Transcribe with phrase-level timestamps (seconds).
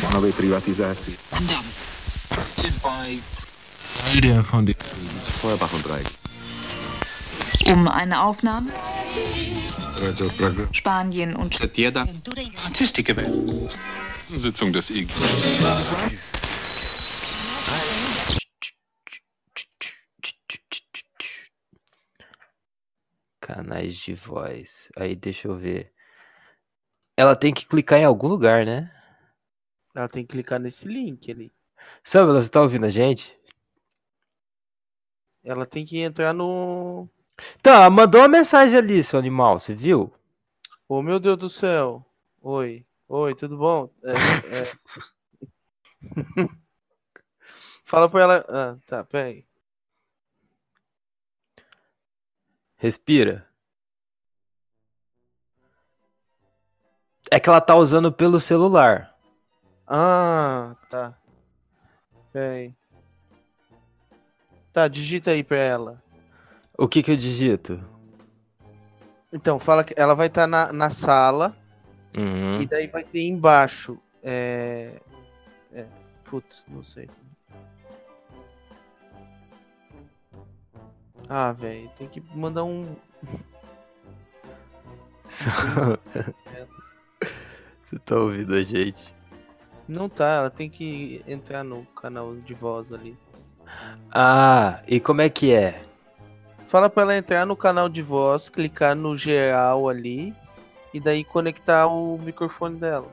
[0.00, 1.16] plánovej privatizácii.
[5.40, 6.06] Feuerbach-Dreieck.
[7.66, 8.70] Um eine Aufnahme
[10.72, 11.54] Spanien und
[14.30, 15.08] Sitzung des IG.
[23.40, 24.90] Canais de voz.
[24.96, 25.92] Aí deixa eu ver.
[27.16, 28.90] Ela tem que clicar em algum lugar, né?
[29.94, 31.52] Ela tem que clicar nesse link ali.
[32.02, 33.38] Samuel, você tá ouvindo a gente?
[35.42, 37.08] Ela tem que entrar no.
[37.62, 40.12] Tá, mandou uma mensagem ali, seu animal, você viu?
[40.88, 42.04] Oh, meu Deus do céu.
[42.42, 42.84] Oi.
[43.08, 43.90] Oi, tudo bom?
[44.04, 44.12] É,
[44.58, 44.64] é.
[47.84, 48.44] Fala pra ela.
[48.48, 49.46] Ah, tá, peraí.
[52.76, 53.48] Respira.
[57.30, 59.17] É que ela tá usando pelo celular.
[59.88, 61.14] Ah, tá.
[62.32, 62.74] Peraí.
[64.72, 66.02] Tá, digita aí pra ela.
[66.76, 67.82] O que que eu digito?
[69.32, 71.56] Então, fala que ela vai estar na, na sala
[72.16, 72.60] Uhum.
[72.60, 73.98] e daí vai ter embaixo.
[74.22, 75.00] É.
[75.72, 75.86] É.
[76.24, 77.08] Putz, não sei.
[81.28, 82.96] Ah, velho, tem que mandar um.
[87.84, 89.14] Você tá ouvindo a gente?
[89.88, 93.16] Não tá, ela tem que entrar no canal de voz ali.
[94.12, 95.82] Ah, e como é que é?
[96.68, 100.34] Fala pra ela entrar no canal de voz, clicar no geral ali
[100.92, 103.08] e daí conectar o microfone dela.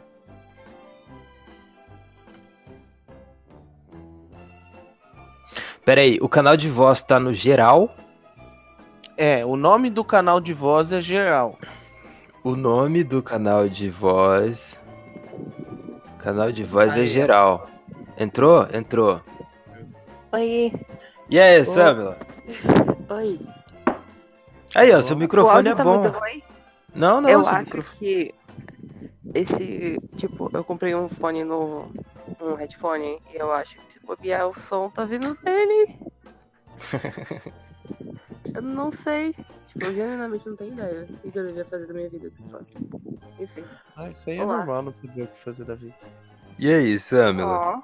[5.85, 7.95] Pera aí, o canal de voz tá no geral.
[9.15, 11.57] É, o nome do canal de voz é geral.
[12.43, 14.77] O nome do canal de voz.
[16.25, 17.69] Canal de voz é geral.
[18.17, 18.67] Entrou?
[18.73, 19.21] Entrou.
[20.31, 20.73] Oi,
[21.29, 22.17] E aí, Samela?
[23.11, 23.39] oi.
[24.73, 26.01] Aí, ó, seu microfone é tá bom.
[26.95, 27.99] Não, não, eu acho microfone.
[27.99, 28.33] que
[29.35, 31.93] esse, tipo, eu comprei um fone novo,
[32.41, 35.95] um headphone, e eu acho que se bobear o som tá vindo dele.
[38.53, 39.33] eu não sei.
[39.67, 42.49] Tipo, eu genuinamente não tenho ideia o que eu devia fazer da minha vida desse
[42.49, 42.79] troço.
[43.39, 43.63] Enfim.
[43.95, 44.57] Ah, isso aí é Olá.
[44.57, 45.95] normal, não saber o que fazer da vida.
[46.57, 47.83] E aí, Samela?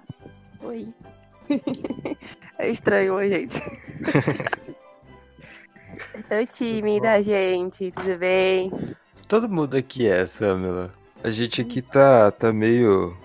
[0.62, 0.68] Ó.
[0.68, 0.94] Oi.
[2.58, 3.60] é estranho, oi, gente.
[6.16, 7.92] eu tô tímida, gente.
[7.92, 8.72] Tudo bem?
[9.28, 10.94] Todo mundo aqui é, Samela.
[11.24, 13.16] A gente aqui tá, tá meio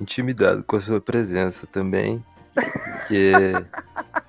[0.00, 2.24] intimidado com a sua presença também.
[2.54, 3.32] Porque.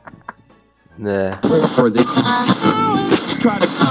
[0.98, 1.38] né?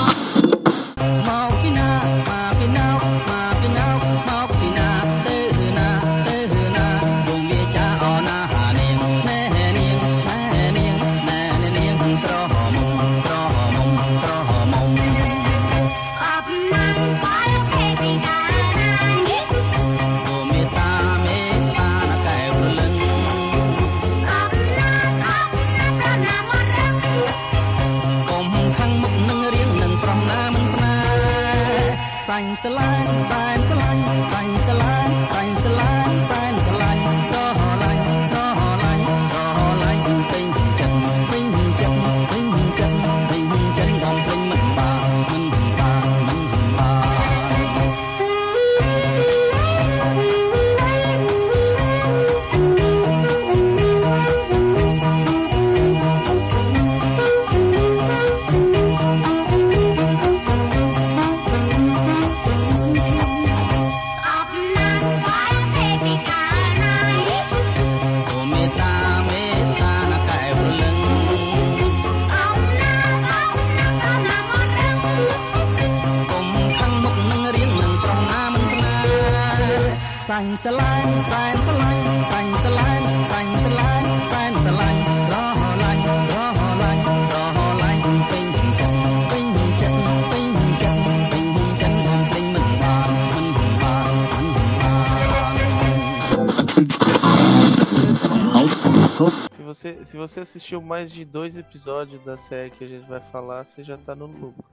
[99.85, 103.65] você, se você assistiu mais de dois episódios da série que a gente vai falar,
[103.65, 104.65] você já tá no lucro.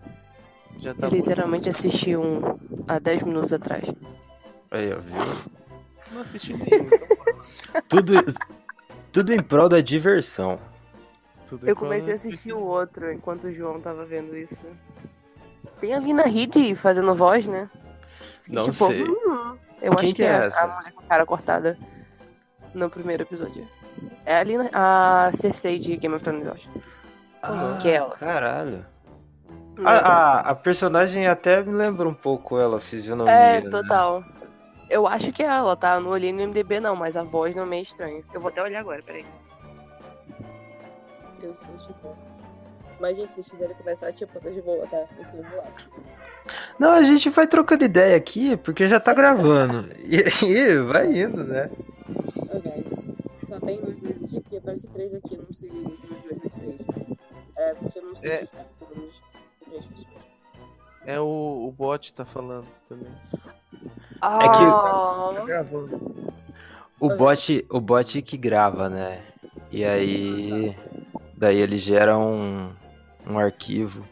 [0.80, 2.40] Já tá Eu literalmente assisti um
[2.88, 3.84] há 10 minutos atrás.
[4.72, 5.14] Aí, ó, viu?
[5.16, 5.52] muito-
[6.14, 6.86] Não assisti nenhum.
[6.86, 8.14] então Tudo,
[9.12, 10.58] tudo em prol da diversão.
[11.48, 14.66] tudo Eu comecei a assistir o outro enquanto o João tava vendo isso.
[15.82, 17.70] Tem a Lina Headey fazendo voz, né?
[18.42, 19.04] Fiquei Não tipo, sei.
[19.04, 19.58] "Hum".
[19.82, 21.78] Eu Quem acho que, que é é a mulher com a cara cortada.
[22.74, 23.68] no primeiro episódio.
[24.26, 26.70] É ali na- a Cersei de Game of Thrones, eu acho.
[27.42, 28.12] Ah, que é ela.
[28.16, 28.86] Caralho.
[29.78, 29.84] Né?
[29.86, 33.34] A, a, a personagem até me lembra um pouco ela, fisionomia.
[33.34, 33.70] é, né?
[33.70, 34.24] total.
[34.90, 35.96] Eu acho que é ela, tá?
[35.96, 38.22] Eu não olhei no MDB não, mas a voz não é meio estranha.
[38.34, 39.26] Eu vou até olhar agora, peraí.
[41.42, 42.16] Eu sou tipo.
[43.00, 45.04] Mas, gente, se vocês quiserem começar, tipo, eu tô de boa, tá?
[45.18, 45.72] Eu sou do lado.
[46.78, 49.90] Não, a gente vai trocando ideia aqui, porque já tá gravando.
[50.06, 51.70] E aí, vai indo, né?
[52.54, 53.01] Ok.
[53.66, 56.82] Tem nós dois aqui, porque aparece três aqui, eu não sei nos dois, nos três.
[57.58, 58.38] É, porque eu não sei É.
[58.40, 59.22] quem tá falando de
[59.70, 60.32] três pessoas.
[61.06, 63.12] É o, o bot tá falando também.
[64.22, 66.32] Ah, Tá gravando.
[67.00, 69.24] O bot, o bot que grava, né?
[69.72, 70.76] E aí.
[71.36, 72.72] Daí ele gera um,
[73.28, 74.06] um arquivo.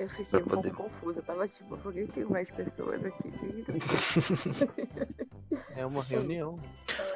[0.00, 1.20] eu fiquei um pouco poder- confusa.
[1.20, 3.30] Eu tava tipo, por que tem mais pessoas aqui?
[5.76, 6.58] É uma reunião.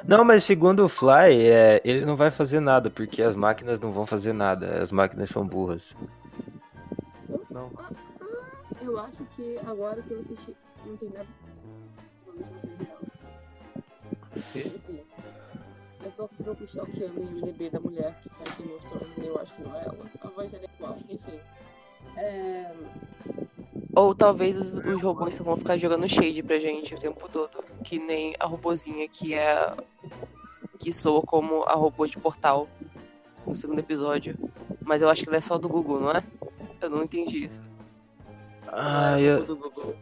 [0.07, 3.91] Não, mas segundo o Fly, é, ele não vai fazer nada, porque as máquinas não
[3.91, 4.81] vão fazer nada.
[4.81, 5.95] As máquinas são burras.
[7.49, 7.71] Não.
[8.81, 10.55] Eu acho que agora que eu assisti,
[10.85, 11.27] não tem nada.
[12.25, 12.99] Talvez não seja real.
[14.55, 15.03] Enfim.
[16.03, 19.39] Eu tô pouco stalkeando o IMDB da mulher que faz Game of Thrones e eu
[19.39, 20.11] acho que não é ela.
[20.21, 21.39] A voz dela é igual, enfim.
[22.17, 22.73] É...
[23.95, 27.63] Ou talvez os, os robôs só vão ficar jogando shade pra gente o tempo todo.
[27.83, 29.73] Que nem a robozinha que é.
[30.79, 32.67] que soa como a robô de portal
[33.45, 34.37] no segundo episódio.
[34.81, 36.23] Mas eu acho que ela é só do Google, não é?
[36.81, 37.61] Eu não entendi isso.
[38.67, 39.95] Ah, era eu- robô do Google.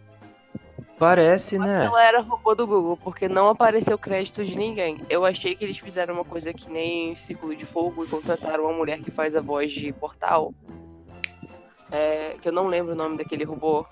[1.00, 1.86] parece, né?
[1.86, 5.02] Ela era robô do Google, porque não apareceu crédito de ninguém.
[5.10, 8.74] Eu achei que eles fizeram uma coisa que nem Círculo de Fogo e contrataram uma
[8.74, 10.54] mulher que faz a voz de portal.
[11.92, 13.86] É, que eu não lembro o nome daquele robô.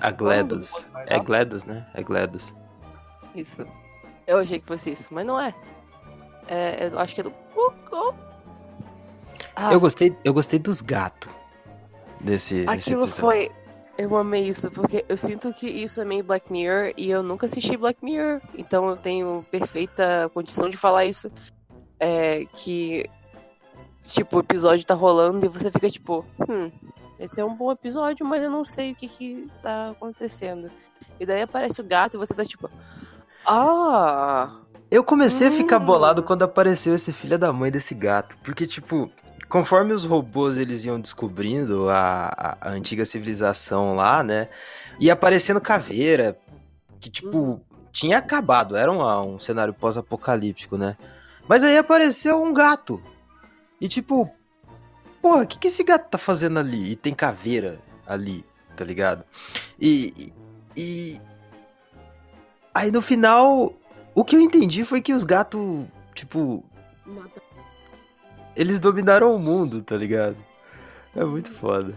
[0.00, 0.86] A GLaDOS.
[0.92, 1.22] Vai É lá.
[1.22, 1.86] GLaDOS, né?
[1.94, 2.54] É GLaDOS.
[3.34, 3.66] Isso.
[4.26, 5.54] Eu achei que fosse isso, mas não é.
[6.48, 7.32] É, eu acho que é do.
[9.54, 11.30] Ah, Eu gostei, eu gostei dos gatos
[12.20, 13.14] desse, desse aquilo episódio.
[13.14, 13.52] foi.
[13.98, 17.44] Eu amei isso, porque eu sinto que isso é meio Black Mirror e eu nunca
[17.44, 18.40] assisti Black Mirror.
[18.56, 21.30] Então eu tenho perfeita condição de falar isso.
[22.00, 23.04] É que.
[24.00, 26.72] Tipo, o episódio tá rolando e você fica tipo, hum,
[27.18, 30.70] esse é um bom episódio, mas eu não sei o que que tá acontecendo.
[31.20, 32.70] E daí aparece o gato e você tá tipo,
[33.44, 34.50] ah,
[34.90, 35.84] Eu comecei a ficar Hum.
[35.86, 38.36] bolado quando apareceu esse filho da mãe desse gato.
[38.44, 39.10] Porque, tipo,
[39.48, 44.48] conforme os robôs eles iam descobrindo a, a, a antiga civilização lá, né?
[45.00, 46.38] Ia aparecendo caveira.
[47.00, 47.60] Que, tipo, Uhum.
[47.90, 48.76] tinha acabado.
[48.76, 50.96] Era um, um cenário pós-apocalíptico, né?
[51.48, 53.02] Mas aí apareceu um gato.
[53.80, 54.30] E, tipo,
[55.22, 56.90] porra, o que, que esse gato tá fazendo ali?
[56.90, 58.44] E tem caveira ali,
[58.76, 59.24] tá ligado?
[59.80, 60.32] E.
[60.76, 61.20] E.
[62.74, 63.72] Aí no final,
[64.14, 66.64] o que eu entendi foi que os gatos, tipo,
[68.56, 70.36] eles dominaram o mundo, tá ligado?
[71.14, 71.94] É muito foda.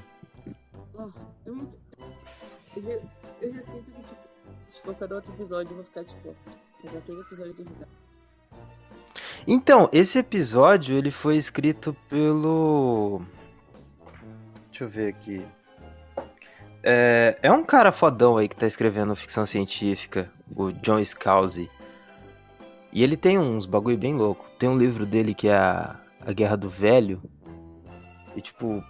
[2.75, 2.99] Eu já,
[3.41, 4.15] eu já sinto que, tipo,
[4.65, 6.35] se qualquer outro episódio eu vou ficar tipo,
[6.83, 8.04] mas aquele episódio do gato.
[9.47, 13.21] Então, esse episódio, ele foi escrito pelo...
[14.69, 15.45] Deixa eu ver aqui.
[16.81, 21.69] É, é um cara fodão aí que tá escrevendo ficção científica, o John Scalzi.
[22.91, 24.45] E ele tem uns bagulho bem louco.
[24.57, 27.21] Tem um livro dele que é a, a Guerra do Velho.
[28.35, 28.83] E tipo...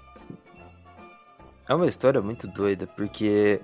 [1.68, 3.60] É uma história muito doida, porque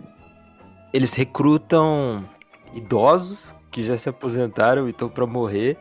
[0.92, 2.28] eles recrutam
[2.74, 5.78] idosos que já se aposentaram e estão pra morrer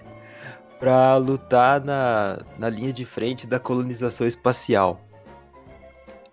[0.81, 5.01] pra lutar na, na linha de frente da colonização espacial.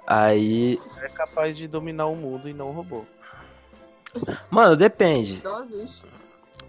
[0.07, 3.03] Aí, É capaz de dominar o mundo e não o robô.
[4.49, 5.33] mano, depende.
[5.33, 6.03] Idosos.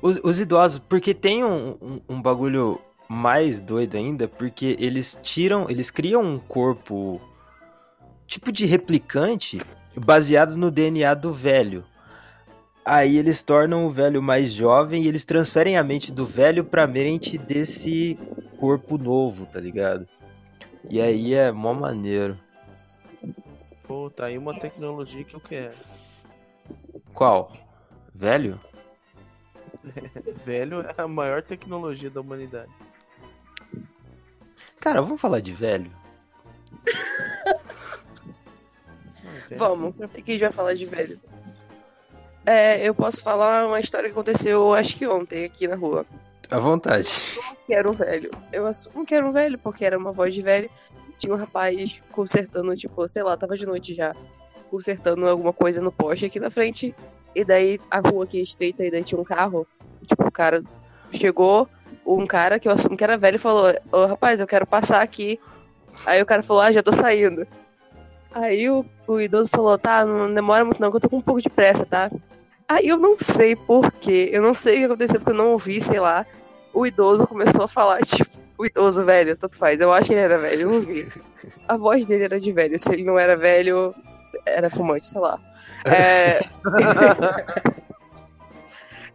[0.03, 5.67] Os, os idosos, porque tem um, um, um bagulho mais doido ainda, porque eles tiram,
[5.71, 7.21] eles criam um corpo
[8.27, 9.63] tipo de replicante
[9.97, 11.85] baseado no DNA do velho.
[12.91, 16.87] Aí eles tornam o velho mais jovem e eles transferem a mente do velho pra
[16.87, 18.19] mente desse
[18.59, 20.09] corpo novo, tá ligado?
[20.89, 22.39] E aí é mó maneiro.
[23.87, 25.75] Pô, tá aí uma tecnologia que eu quero.
[27.13, 27.53] Qual?
[28.15, 28.59] Velho?
[30.47, 32.73] Velho é a maior tecnologia da humanidade.
[34.81, 35.91] Cara, vamos falar de velho?
[39.59, 41.21] Vamos, é- a gente vai falar de velho.
[42.49, 46.07] É, eu posso falar uma história que aconteceu, acho que ontem, aqui na rua.
[46.51, 47.07] À vontade.
[47.67, 48.31] Que era um velho.
[48.51, 50.71] Eu assumo que era um velho, porque era uma voz de velho.
[51.19, 54.17] Tinha um rapaz consertando, tipo, sei lá, tava de noite já.
[54.71, 56.95] Consertando alguma coisa no poste aqui na frente.
[57.35, 59.67] E daí a rua aqui é estreita, e daí tinha um carro.
[60.07, 60.65] Tipo, o cara
[61.13, 61.69] chegou,
[62.07, 65.39] um cara que eu assumo que era velho falou: Ô rapaz, eu quero passar aqui.
[66.07, 67.47] Aí o cara falou: Ah, já tô saindo.
[68.33, 71.21] Aí o, o idoso falou: Tá, não demora muito não, que eu tô com um
[71.21, 72.11] pouco de pressa, tá?
[72.69, 75.81] Aí eu não sei porquê, eu não sei o que aconteceu, porque eu não ouvi,
[75.81, 76.27] sei lá.
[76.75, 79.81] O idoso começou a falar, tipo, o idoso velho, tanto faz.
[79.81, 81.09] Eu acho que ele era velho, eu não vi.
[81.67, 82.79] A voz dele era de velho.
[82.79, 83.95] Se ele não era velho,
[84.45, 85.41] era fumante, sei lá.
[85.85, 86.41] É...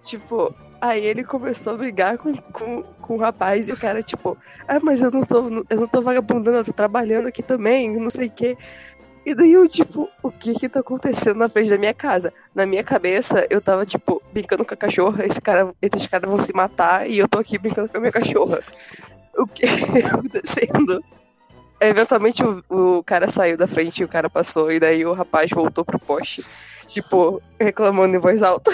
[0.01, 4.35] tipo, aí ele começou a brigar com, com, com o rapaz e o cara, tipo,
[4.67, 8.09] ah, mas eu não tô, eu não tô vagabundando, eu tô trabalhando aqui também, não
[8.09, 8.57] sei o quê.
[9.25, 12.33] E daí eu, tipo, o que que tá acontecendo na frente da minha casa?
[12.53, 16.39] Na minha cabeça, eu tava, tipo, brincando com a cachorra, esse cara, esses caras vão
[16.39, 18.59] se matar e eu tô aqui brincando com a minha cachorra.
[19.37, 19.65] O que
[20.01, 21.03] tá acontecendo?
[21.79, 25.83] Eventualmente o, o cara saiu da frente o cara passou, e daí o rapaz voltou
[25.83, 26.45] pro poste,
[26.85, 28.71] tipo, reclamando em voz alta.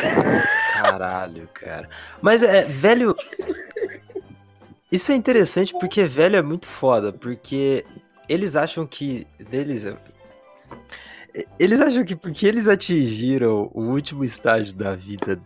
[0.82, 1.90] Caralho, cara.
[2.22, 3.16] Mas é, velho.
[4.92, 7.86] Isso é interessante porque velho é muito foda, porque
[8.28, 9.26] eles acham que.
[9.50, 9.86] Deles.
[11.60, 15.40] Eles acham que porque eles atingiram o último estágio da vida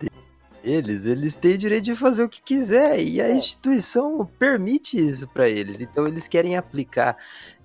[0.64, 5.50] deles, eles têm direito de fazer o que quiser e a instituição permite isso pra
[5.50, 5.82] eles.
[5.82, 7.18] Então eles querem aplicar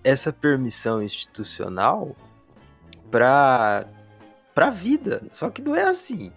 [0.03, 2.17] essa permissão institucional
[3.11, 3.87] pra,
[4.55, 5.23] pra vida.
[5.31, 6.33] Só que não é assim,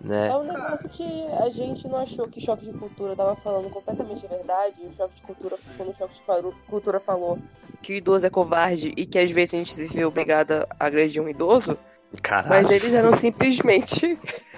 [0.00, 0.28] né?
[0.28, 1.04] É um negócio que
[1.42, 4.80] a gente não achou que choque de cultura tava falando completamente a verdade.
[4.82, 6.20] O choque de cultura, quando o choque de
[6.66, 7.38] cultura falou
[7.82, 10.86] que o idoso é covarde e que às vezes a gente se vê obrigada a
[10.86, 11.78] agredir um idoso,
[12.22, 12.48] Caralho.
[12.48, 14.18] mas eles eram simplesmente.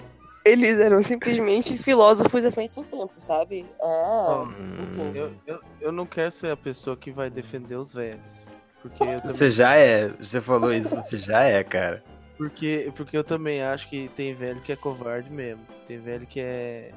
[0.44, 3.64] Eles eram simplesmente filósofos à frente do tempo, sabe?
[3.80, 4.82] É.
[4.82, 5.12] enfim.
[5.16, 8.48] Eu, eu, eu não quero ser a pessoa que vai defender os velhos.
[8.82, 10.08] Porque eu também, Você já é.
[10.08, 12.02] Você falou isso, você já é, cara.
[12.42, 15.64] Porque, porque eu também acho que tem velho que é covarde mesmo.
[15.86, 16.92] Tem velho que é.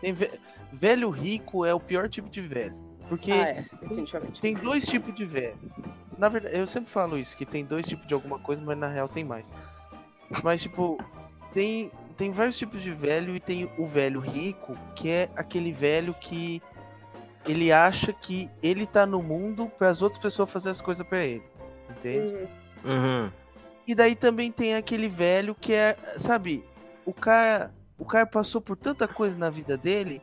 [0.00, 0.40] Tem ve-
[0.72, 2.74] Velho rico é o pior tipo de velho.
[3.08, 3.64] Porque Ah, é,
[4.40, 5.56] tem dois tipos de velho.
[6.18, 8.86] Na verdade, eu sempre falo isso, que tem dois tipos de alguma coisa, mas na
[8.86, 9.52] real tem mais.
[10.42, 10.98] Mas, tipo,
[11.54, 16.12] tem, tem vários tipos de velho e tem o velho rico, que é aquele velho
[16.14, 16.60] que
[17.46, 21.24] ele acha que ele tá no mundo para as outras pessoas fazer as coisas pra
[21.24, 21.42] ele.
[21.90, 22.46] Entende?
[22.84, 23.30] Uhum.
[23.88, 26.62] E daí também tem aquele velho que é, sabe,
[27.06, 30.20] o cara, o cara passou por tanta coisa na vida dele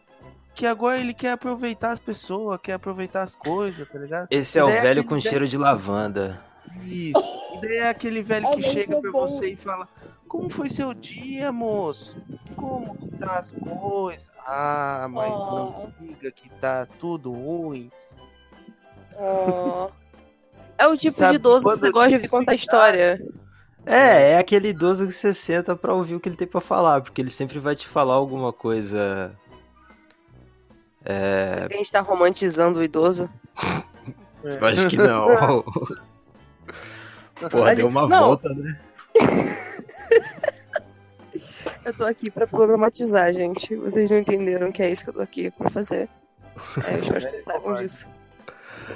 [0.53, 4.27] que agora ele quer aproveitar as pessoas, quer aproveitar as coisas, tá ligado?
[4.29, 6.39] Esse é o é velho aquele com velho- cheiro de lavanda.
[6.83, 7.19] Isso.
[7.57, 9.27] E daí é aquele velho que mas chega é pra bom.
[9.27, 9.87] você e fala:
[10.27, 12.15] Como foi seu dia, moço?
[12.55, 14.29] Como que tá as coisas?
[14.45, 17.89] Ah, mas não diga que tá tudo ruim.
[19.17, 19.89] Ah.
[20.77, 23.25] É o tipo Sabe de idoso que você gosta de ouvir contar história.
[23.85, 27.01] É, é aquele idoso que você senta pra ouvir o que ele tem pra falar,
[27.01, 29.35] porque ele sempre vai te falar alguma coisa.
[31.03, 31.67] É.
[31.69, 33.29] A gente tá romantizando o idoso.
[34.43, 35.63] Eu acho que não.
[37.51, 38.27] Porra, deu uma Não.
[38.27, 38.79] volta, né?
[41.83, 43.75] Eu tô aqui pra problematizar, gente.
[43.75, 46.09] Vocês não entenderam que é isso que eu tô aqui pra fazer.
[46.83, 48.07] É, eu espero que vocês saibam disso.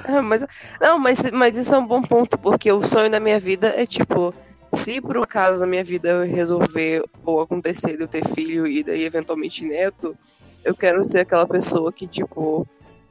[0.05, 0.45] É, mas,
[0.81, 3.85] não, mas, mas isso é um bom ponto, porque o sonho da minha vida é
[3.85, 4.33] tipo,
[4.73, 8.67] se por um acaso na minha vida eu resolver ou acontecer de eu ter filho
[8.67, 10.17] e daí eventualmente neto,
[10.63, 12.67] eu quero ser aquela pessoa que, tipo,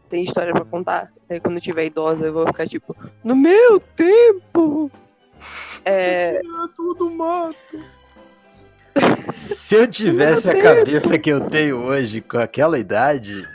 [0.08, 1.12] tem história pra contar.
[1.28, 4.90] Daí quando eu tiver idosa eu vou ficar tipo, no meu tempo!
[5.84, 6.40] É,
[6.74, 7.54] tudo mato.
[9.32, 13.46] Se eu tivesse a cabeça que eu tenho hoje com aquela idade.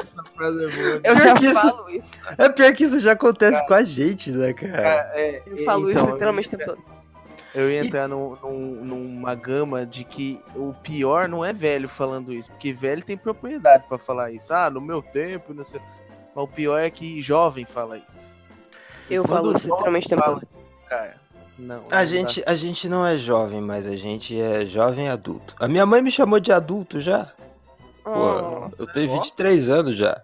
[0.00, 1.00] Essa frase é boa.
[1.04, 2.08] eu Pior já isso- falo isso.
[2.38, 5.10] É pior que isso já acontece com a gente, né, cara?
[5.14, 6.82] É, Eu falo então, isso literalmente o tempo todo.
[7.52, 12.32] Eu ia entrar num- num- numa gama de que o pior não é velho falando
[12.32, 14.52] isso, porque velho tem propriedade pra falar isso.
[14.54, 15.80] Ah, no meu tempo, não sei.
[16.34, 18.30] Mas o pior é que jovem fala isso.
[19.10, 20.48] Eu Quando falo isso literalmente o tempo todo.
[20.88, 21.19] Cara,
[21.60, 21.84] não.
[21.90, 25.54] A não gente, a gente não é jovem, mas a gente é jovem adulto.
[25.58, 27.30] A minha mãe me chamou de adulto já.
[28.02, 29.14] Pô, eu tenho Ó.
[29.20, 30.20] 23 anos já.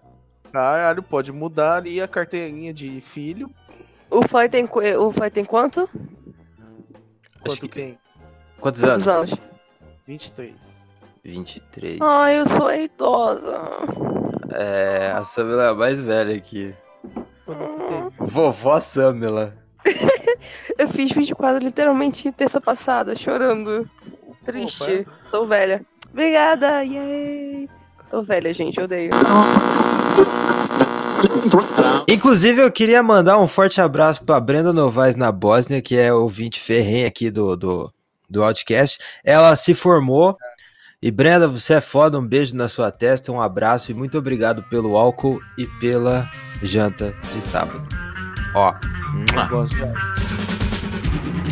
[0.51, 3.49] Caralho, pode mudar ali a carteirinha de filho.
[4.09, 4.65] o Fly tem,
[4.97, 5.89] o Fly tem quanto?
[7.45, 7.97] Quanto que- quem?
[8.59, 9.31] Quantos Quantos anos?
[9.31, 9.39] anos?
[10.07, 10.55] 23.
[11.23, 11.99] 23.
[12.01, 13.57] Ah, eu sou idosa.
[14.51, 16.73] É, a Samela é a mais velha aqui.
[17.45, 17.83] Quanto que
[18.17, 18.27] tem?
[18.27, 19.53] Vovó Samela.
[20.77, 23.89] Eu fiz 24 literalmente terça passada, chorando.
[24.45, 25.05] Triste.
[25.31, 25.85] Tô velha.
[26.11, 27.69] Obrigada, yay!
[28.09, 29.11] Tô velha, gente, odeio.
[32.07, 36.59] Inclusive, eu queria mandar um forte abraço pra Brenda Novaes na Bósnia, que é ouvinte
[36.59, 37.93] ferrenha aqui do, do,
[38.29, 38.99] do Outcast.
[39.23, 40.37] Ela se formou
[41.01, 44.63] E Brenda, você é foda, um beijo na sua testa, um abraço e muito obrigado
[44.63, 46.29] pelo álcool e pela
[46.63, 47.87] janta de sábado.
[48.55, 48.73] Ó.
[49.35, 49.75] Eu gosto
[51.09, 51.46] thank you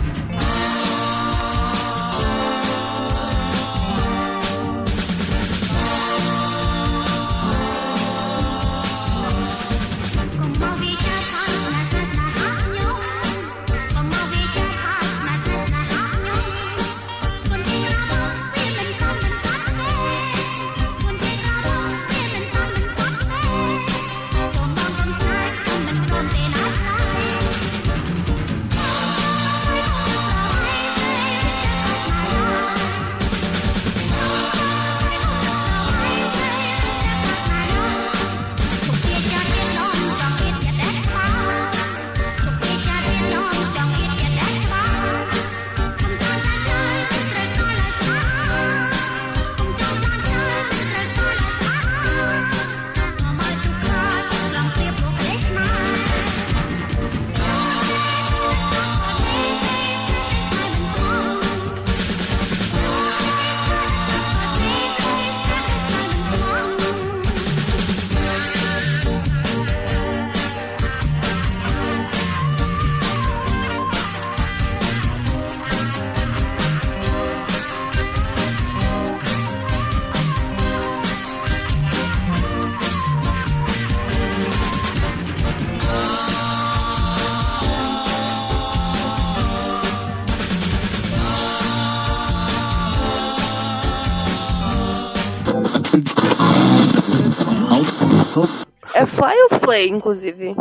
[99.76, 100.56] Flay, inclusive?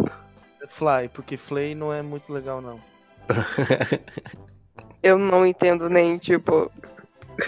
[0.68, 2.80] Fly, porque Flay não é muito legal, não.
[5.02, 6.68] Eu não entendo nem, tipo,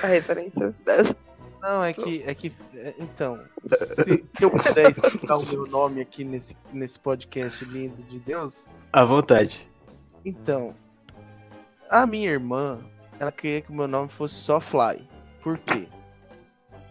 [0.00, 1.16] a referência dessa.
[1.60, 2.22] Não, é que.
[2.24, 7.00] É que é, então, se, se eu puder explicar o meu nome aqui nesse, nesse
[7.00, 9.68] podcast lindo de Deus, À vontade.
[10.24, 10.72] então.
[11.90, 12.80] A minha irmã,
[13.18, 15.08] ela queria que o meu nome fosse só Fly.
[15.42, 15.88] Por quê?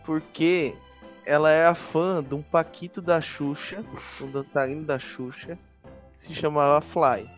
[0.03, 0.73] Porque
[1.25, 3.83] ela era fã de um Paquito da Xuxa,
[4.21, 5.57] um dançarino da Xuxa,
[6.15, 7.29] que se chamava Fly.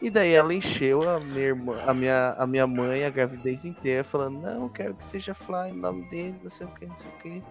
[0.00, 4.04] E daí ela encheu a minha, irmã, a minha, a minha mãe a gravidez inteira,
[4.04, 6.96] falando, não, eu quero que seja Fly, o nome dele, não sei o que, não
[6.96, 7.42] sei o que.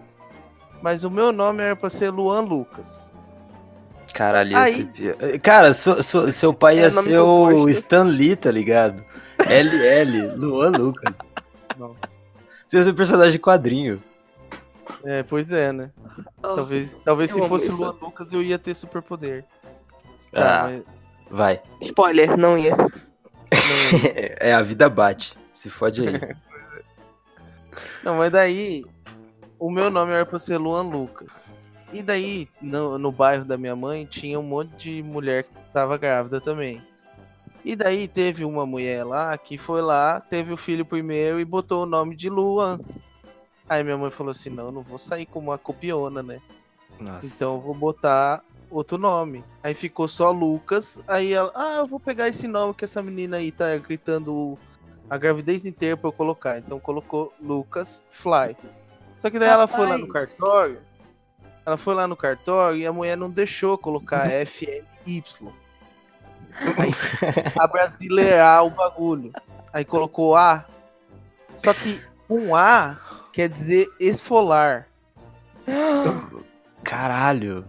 [0.80, 3.10] Mas o meu nome era pra ser Luan Lucas.
[4.14, 7.68] Caralho, Aí- esse Cara, so- so- seu pai É ia ser o.
[7.70, 9.04] Stan Lee, tá ligado?
[9.48, 11.18] LL, Luan Lucas.
[11.76, 12.16] Nossa.
[12.66, 14.02] Você ia ser personagem de quadrinho.
[15.06, 15.90] É, pois é, né?
[16.38, 17.78] Oh, Talvez, talvez se fosse isso.
[17.84, 19.44] Luan Lucas eu ia ter superpoder.
[20.32, 20.82] Tá, Ah, mas-
[21.30, 21.62] vai.
[21.80, 22.76] Spoiler, não ia.
[22.76, 22.88] não,
[24.40, 25.36] É, a vida bate.
[25.52, 26.14] Se fode aí.
[28.02, 28.84] não, mas daí
[29.58, 31.42] o meu nome era pra ser Luan Lucas.
[31.92, 35.96] E daí, no, no bairro da minha mãe, tinha um monte de mulher que tava
[35.96, 36.82] grávida também.
[37.64, 41.84] E daí teve uma mulher lá que foi lá, teve o filho primeiro e botou
[41.84, 42.78] o nome de Luan.
[43.68, 46.40] Aí minha mãe falou assim: não, eu não vou sair como uma copiona, né?
[47.00, 47.26] Nossa.
[47.26, 49.44] Então eu vou botar outro nome.
[49.62, 50.98] Aí ficou só Lucas.
[51.06, 54.58] Aí ela, ah, eu vou pegar esse nome que essa menina aí tá gritando
[55.08, 56.58] a gravidez inteira pra eu colocar.
[56.58, 58.56] Então colocou Lucas Fly.
[59.18, 60.80] Só que daí ela foi lá no cartório.
[61.64, 65.24] Ela foi lá no cartório e a mulher não deixou colocar FLY.
[66.78, 66.94] Aí,
[67.58, 69.32] a brasileirar o bagulho.
[69.72, 70.64] Aí colocou A.
[71.56, 72.00] Só que
[72.30, 72.98] um A
[73.36, 74.88] quer dizer esfolar.
[76.82, 77.66] Caralho.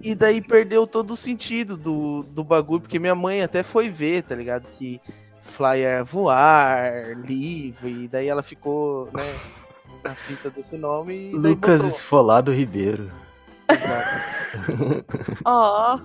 [0.00, 4.22] E daí perdeu todo o sentido do, do bagulho, porque minha mãe até foi ver,
[4.22, 4.64] tá ligado?
[4.78, 5.00] Que
[5.42, 9.24] Fly é voar, livre, e daí ela ficou, né,
[10.04, 11.96] na fita desse nome e Lucas botou.
[11.96, 13.10] Esfolado Ribeiro.
[13.68, 15.04] Exato.
[15.44, 15.98] Ó.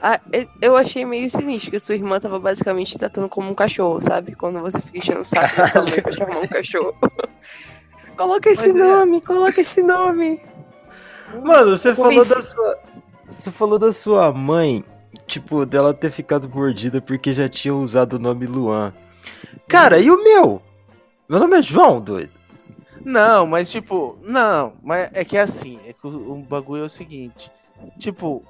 [0.00, 4.00] Ah, e- eu achei meio sinistro que sua irmã tava basicamente tratando como um cachorro,
[4.00, 4.36] sabe?
[4.36, 6.94] Quando você fica enchendo o saco da sua mãe pra chamar um cachorro.
[8.18, 8.84] Coloca esse Mas é.
[8.84, 10.42] nome, coloca esse nome.
[11.44, 12.34] Mano, você falou Isso.
[12.34, 12.78] da sua.
[13.28, 14.84] Você falou da sua mãe,
[15.26, 18.92] tipo, dela ter ficado mordida porque já tinha usado o nome Luan.
[19.68, 20.60] Cara, e o meu?
[21.28, 22.32] Meu nome é João, doido.
[23.04, 26.86] Não, mas tipo, não, mas é que é assim, é que o, o bagulho é
[26.86, 27.50] o seguinte,
[27.98, 28.44] tipo,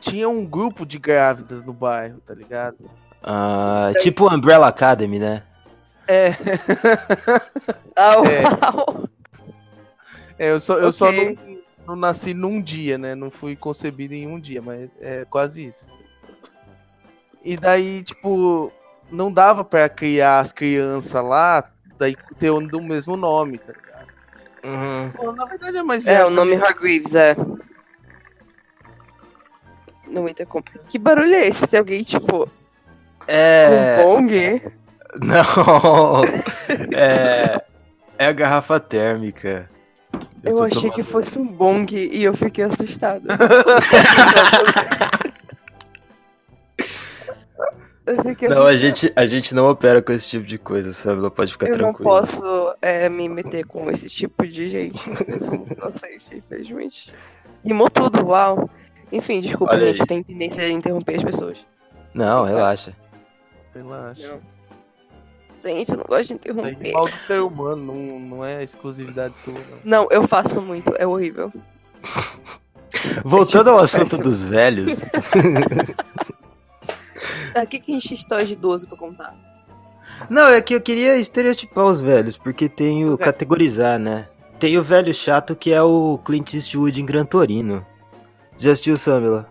[0.00, 2.76] tinha um grupo de grávidas no bairro, tá ligado?
[3.22, 5.44] Ah, tipo Umbrella Academy, né?
[6.06, 6.30] É,
[7.96, 8.42] Au, É.
[8.60, 9.08] au.
[10.38, 11.38] é, eu só, eu só Ok.
[11.46, 13.14] não, não nasci num dia, né?
[13.14, 15.92] Não fui concebido em um dia, mas é quase isso.
[17.42, 18.72] E daí, tipo,
[19.10, 24.08] não dava pra criar as crianças lá, daí ter um do mesmo nome, tá ligado?
[24.64, 25.10] Uhum.
[25.12, 27.36] Pô, na verdade é mais É, o nome Hargreaves, é.
[30.06, 30.64] Não entra como.
[30.88, 31.66] Que barulho é esse?
[31.66, 32.48] Tem alguém, tipo,
[33.26, 33.96] É.
[34.00, 34.62] com bong?
[35.22, 36.24] Não!
[36.96, 37.62] É.
[38.18, 39.68] É a garrafa térmica.
[40.42, 43.34] Eu tô achei tomando- que fosse um bong e eu fiquei assustada.
[48.06, 51.30] eu fiquei Não, a gente, a gente não opera com esse tipo de coisa, Samila.
[51.30, 52.10] Pode ficar Eu não tranquilo.
[52.10, 55.00] posso é, me meter com esse tipo de gente.
[55.26, 57.12] Eu sou muito inocente, infelizmente.
[57.64, 58.68] Rimou tudo, uau.
[59.10, 59.94] Enfim, desculpa, Olha gente.
[59.96, 60.00] aí.
[60.02, 61.66] Eu tenho tendência a interromper as pessoas.
[62.12, 62.92] Não, relaxa.
[63.74, 64.38] Relaxa.
[65.58, 66.76] Gente, eu não gosto de interromper.
[66.88, 69.78] é mal do ser humano, não, não é exclusividade sua, não.
[70.02, 71.52] Não, eu faço muito, é horrível.
[73.24, 74.22] Voltando ao assunto péssimo.
[74.22, 75.00] dos velhos.
[77.56, 79.32] O que, que a gente tem história de idoso pra contar?
[80.28, 83.24] Não, é que eu queria estereotipar os velhos, porque tem o Ok.
[83.24, 84.26] categorizar, né?
[84.58, 87.86] Tem o velho chato que é o Clint Eastwood em Gran Torino.
[88.56, 89.48] Já assistiu, Samila?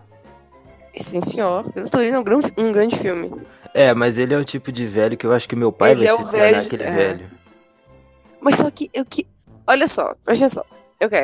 [0.96, 1.70] Sim, senhor.
[1.72, 3.32] Gran Torino é um grande, um grande filme.
[3.74, 6.04] É, mas ele é um tipo de velho que eu acho que meu pai Ele
[6.06, 6.92] vai é se tornar velho- aquele é.
[6.92, 7.30] velho.
[8.40, 9.26] Mas só que eu que.
[9.66, 10.64] Olha só, presta atenção.
[11.02, 11.18] Ok.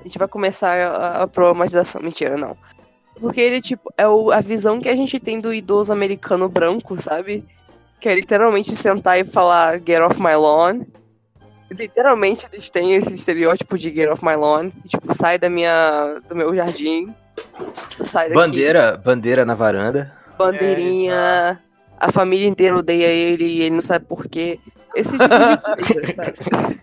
[0.00, 2.00] A gente vai começar a, a problematização.
[2.00, 2.56] Mentira, não.
[3.20, 7.00] Porque ele, tipo, é o, a visão que a gente tem do idoso americano branco,
[7.00, 7.44] sabe?
[8.00, 10.84] Que é literalmente sentar e falar get off my lawn.
[11.70, 14.70] Literalmente eles têm esse estereótipo de get off my lawn.
[14.86, 16.20] Tipo, sai da minha.
[16.28, 17.12] do meu jardim.
[18.00, 18.34] Sai daqui.
[18.40, 20.12] Bandeira, bandeira na varanda.
[20.38, 21.60] bandeirinha,
[21.98, 24.60] a família inteira odeia ele e ele não sabe por quê.
[24.94, 25.56] Esse tipo de
[25.92, 26.80] coisa, sabe?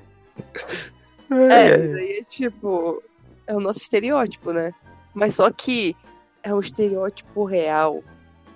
[1.51, 3.03] É, isso aí é tipo.
[3.45, 4.73] É o nosso estereótipo, né?
[5.13, 5.95] Mas só que
[6.41, 8.03] é o estereótipo real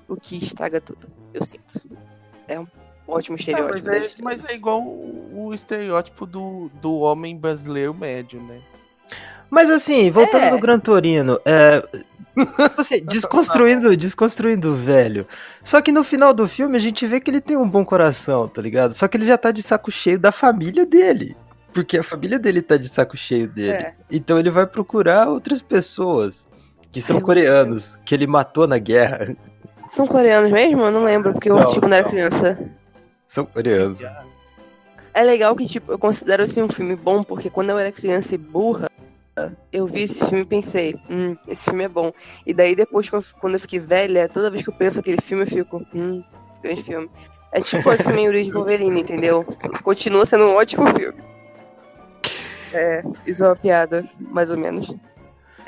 [0.07, 1.07] o que estraga tudo.
[1.33, 1.81] Eu sinto.
[2.47, 2.67] É um
[3.07, 3.73] ótimo estereótipo.
[3.73, 8.61] mas, da é, mas é igual o, o estereótipo do, do homem brasileiro médio, né?
[9.49, 10.51] Mas assim, voltando É.
[10.51, 11.83] no Gran Torino, é.
[12.77, 15.25] assim, desconstruindo, desconstruindo o velho.
[15.63, 18.47] Só que no final do filme a gente vê que ele tem um bom coração,
[18.47, 18.93] tá ligado?
[18.93, 21.35] Só que ele já tá de saco cheio da família dele.
[21.73, 23.71] Porque a família dele tá de saco cheio dele.
[23.71, 23.93] É.
[24.09, 26.47] Então ele vai procurar outras pessoas.
[26.91, 29.35] Que são É, coreanos, que ele matou na guerra.
[29.89, 30.81] São coreanos mesmo?
[30.83, 32.57] Eu não lembro, porque eu Não, assisti quando era criança.
[33.27, 33.99] São coreanos.
[35.13, 38.35] É legal que, tipo, eu considero assim um filme bom, porque quando eu era criança
[38.35, 38.89] e burra,
[39.71, 42.11] eu vi esse filme e pensei, hum, esse filme é bom.
[42.45, 45.47] E daí depois, quando eu- fiquei velha, toda vez que eu penso naquele filme, eu
[45.47, 46.23] fico, hum,
[46.61, 47.09] grande filme.
[47.51, 49.43] É tipo X-Men Origem Wolverine, entendeu?
[49.83, 51.17] Continua sendo um ótimo filme.
[52.73, 54.93] É, isso é uma piada, mais ou menos.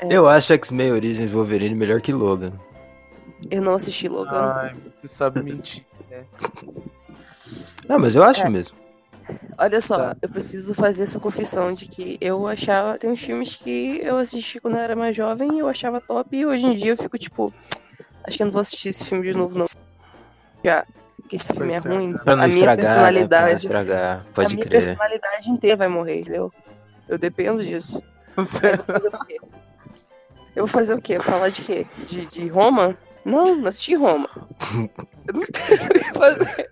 [0.08, 2.52] Eu acho X-Men Origins Wolverine melhor que Logan.
[3.50, 4.52] Eu não assisti Logan.
[4.56, 6.24] Ai, você sabe mentir, né?
[7.88, 8.48] Não, mas eu acho É.
[8.48, 8.76] mesmo.
[9.58, 10.16] Olha só, Tá.
[10.22, 12.98] eu preciso fazer essa confissão de que eu achava.
[12.98, 16.36] Tem uns filmes que eu assisti quando eu era mais jovem e eu achava top,
[16.36, 17.52] e hoje em dia eu fico tipo.
[18.24, 19.66] Acho que eu não vou assistir esse filme de novo, não.
[20.64, 20.84] Já.
[21.16, 21.98] Porque esse filme é estragar.
[22.00, 22.12] ruim.
[22.18, 22.82] Pra não a minha estragar, né?
[22.82, 23.66] Pra não personalidade.
[23.66, 24.20] estragar.
[24.20, 24.84] a Pode minha crer.
[24.84, 26.52] personalidade inteira vai morrer, entendeu?
[27.08, 28.02] Eu dependo disso.
[28.36, 29.36] Você- Eu vou fazer o quê?
[30.56, 31.20] Eu vou fazer o quê?
[31.20, 31.86] Falar de quê?
[32.06, 32.96] De, de Roma?
[33.24, 34.28] Não, não assisti Roma.
[35.26, 36.70] Eu não tenho o que fazer.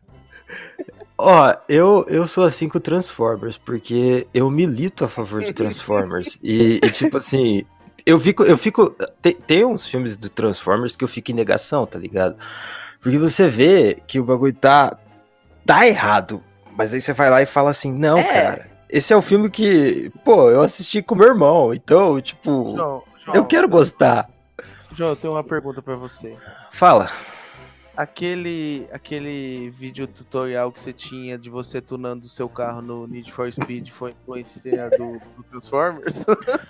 [1.19, 6.39] Ó, eu, eu sou assim com Transformers, porque eu milito a favor de Transformers.
[6.41, 7.65] e, e, tipo assim,
[8.07, 8.45] eu fico.
[8.45, 8.95] Eu fico.
[9.21, 12.37] Tem, tem uns filmes do Transformers que eu fico em negação, tá ligado?
[13.01, 14.97] Porque você vê que o bagulho tá.
[15.67, 16.43] tá errado.
[16.77, 18.23] Mas aí você vai lá e fala assim, não, É.
[18.25, 18.69] cara.
[18.89, 23.35] Esse é o filme que, pô, eu assisti com meu irmão, então, tipo, João, João,
[23.37, 24.31] eu quero gostar.
[24.95, 26.35] João, eu tenho uma pergunta pra você.
[26.73, 27.11] Fala.
[27.99, 33.33] Aquele, aquele vídeo tutorial que você tinha de você tunando o seu carro no Need
[33.33, 36.23] for Speed foi influência do, do Transformers?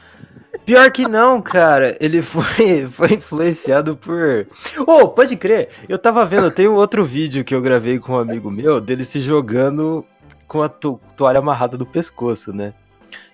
[0.64, 1.98] Pior que não, cara.
[2.00, 4.46] Ele foi, foi influenciado por.
[4.86, 5.68] Oh, pode crer.
[5.86, 9.04] Eu tava vendo, tem um outro vídeo que eu gravei com um amigo meu dele
[9.04, 10.06] se jogando
[10.46, 12.72] com a to- toalha amarrada no pescoço, né?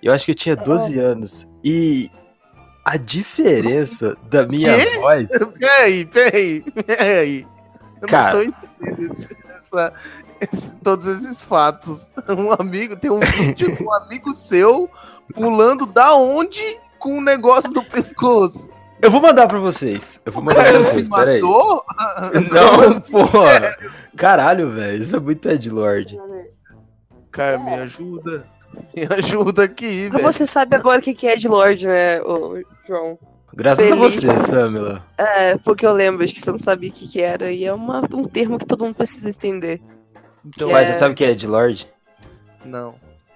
[0.02, 1.46] Eu acho que eu tinha 12 anos.
[1.62, 2.10] E
[2.84, 4.98] a diferença da minha Quê?
[4.98, 5.28] voz.
[5.56, 7.53] peraí, peraí, peraí.
[8.04, 8.34] Eu Cara.
[8.44, 9.92] não tô entendendo esse- essa-
[10.52, 12.08] esse- todos esses fatos.
[12.38, 14.88] Um amigo, tem um vídeo de um amigo seu
[15.34, 18.70] pulando da onde com um negócio no pescoço.
[19.02, 20.20] Eu vou mandar pra vocês.
[20.24, 21.40] Eu vou O mandar pra cara vocês, se peraí.
[21.42, 21.84] matou?
[22.50, 23.76] Não, porra.
[24.16, 25.02] Caralho, velho.
[25.02, 26.18] Isso é muito Ed Lord.
[27.30, 28.46] Cara, me ajuda.
[28.96, 30.32] Me ajuda aqui, Mas velho.
[30.32, 32.20] você sabe agora o que que é de Lorde, né,
[32.88, 33.18] João?
[33.56, 34.24] Graças Feliz.
[34.24, 35.04] a você, Samila.
[35.16, 37.72] É, porque eu lembro, acho que você não sabia o que, que era, e é
[37.72, 39.80] uma, um termo que todo mundo precisa entender.
[40.44, 40.92] Então, Mas É.
[40.92, 41.88] você sabe o que é Ed Lord?
[42.64, 42.94] não.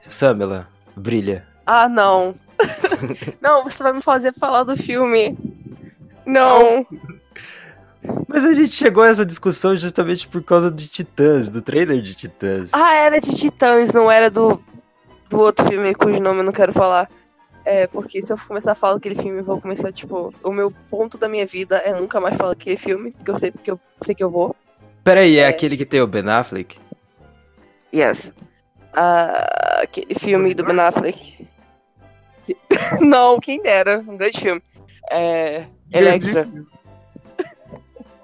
[0.09, 1.47] Samila, brilha.
[1.67, 2.35] Ah, não.
[3.43, 5.37] não, você vai me fazer falar do filme.
[6.25, 6.87] Não.
[8.27, 12.15] Mas a gente chegou a essa discussão justamente por causa de Titãs, do trailer de
[12.15, 12.71] Titãs.
[12.73, 14.59] Ah, era de Titãs, não era do,
[15.29, 17.11] do outro filme cujo nome eu não quero falar.
[17.71, 20.71] É, porque se eu começar a falar daquele filme, eu vou começar, tipo, o meu
[20.89, 23.79] ponto da minha vida é nunca mais falar daquele filme, porque eu sei porque eu
[24.01, 24.57] sei que eu vou.
[25.05, 26.79] Peraí, é, aquele que tem o Ben Affleck?
[27.95, 28.33] Yes.
[28.95, 31.47] Ah, aquele filme do Ben Affleck.
[33.03, 33.99] não, quem dera.
[34.09, 34.63] Um grande filme.
[35.11, 35.67] É.
[35.93, 36.49] Electra.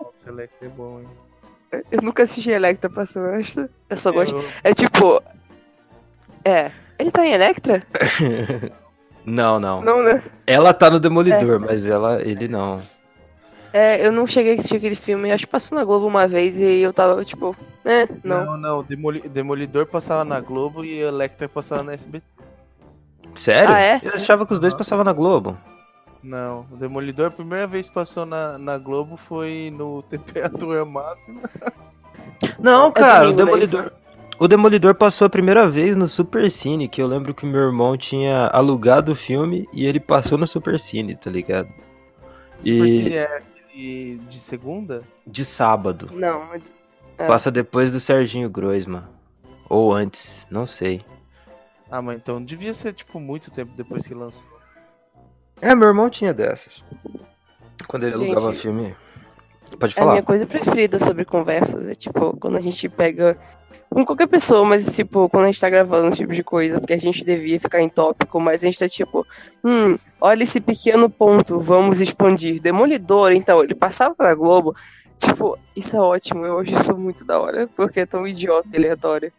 [0.01, 1.83] Nossa, Electra é bom, hein?
[1.91, 3.69] Eu nunca assisti Electra, pra ser honesta.
[3.91, 4.37] Eu só gosto.
[4.37, 5.23] Eu- É tipo.
[6.43, 6.71] É.
[6.99, 7.83] Ele tá em Electra?
[9.25, 9.81] Não, não.
[9.83, 10.23] Não, né?
[10.47, 12.81] Ela tá no Demolidor, mas ela, ele não.
[13.73, 15.33] É, eu não cheguei a assistir aquele filme.
[15.33, 18.07] Acho que passou na Globo uma vez e eu tava, tipo, né?
[18.23, 18.45] Não.
[18.45, 18.83] Não, não.
[18.85, 22.25] Demoli- Demolidor passava na Globo e Electra passava na SBT.
[23.35, 23.75] Sério?
[23.75, 24.01] Ah, é?
[24.03, 25.59] Eu achava que os dois passavam na Globo.
[26.23, 31.41] Não, o Demolidor, a primeira vez que passou na, na Globo foi no Temperatura Máxima.
[32.59, 33.93] Não, cara, o domingo, né, Demolidor.
[34.39, 37.97] O Demolidor passou a primeira vez no Super Cine, que eu lembro que meu irmão
[37.97, 41.69] tinha alugado o filme e ele passou no Super Cine, tá ligado?
[42.59, 45.03] Super E Cine é aquele de segunda?
[45.27, 46.11] de sábado.
[46.13, 46.49] Não.
[47.17, 47.27] É.
[47.27, 49.05] Passa depois do Serginho Groisman.
[49.69, 51.03] Ou antes, não sei.
[51.91, 54.43] Ah, mas então devia ser, tipo, muito tempo depois que lançou.
[55.63, 56.83] É, meu irmão tinha dessas.
[57.87, 58.95] Quando ele Gente, alugava filme.
[59.79, 60.13] Pode É a falar.
[60.13, 61.87] minha coisa preferida sobre conversas.
[61.89, 63.39] É tipo, quando a gente pega.
[63.95, 66.95] Com qualquer pessoa, mas tipo, quando a gente tá gravando esse tipo de coisa, porque
[66.95, 69.25] a gente devia ficar em tópico, mas a gente tá tipo,
[69.63, 72.61] hum, olha esse pequeno ponto, vamos expandir.
[72.61, 74.75] Demolidor, então, ele passava na Globo.
[75.17, 78.79] Tipo, isso é ótimo, eu acho isso muito da hora, porque é tão idiota e
[78.79, 79.33] aleatório.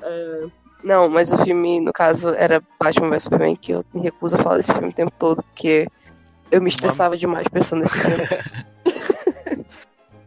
[0.00, 0.44] É,
[0.84, 4.38] não, mas o filme, no caso, era Batman vs Superman, que eu me recuso a
[4.38, 5.88] falar desse filme o tempo todo, porque
[6.52, 8.22] eu me estressava demais pensando nesse filme.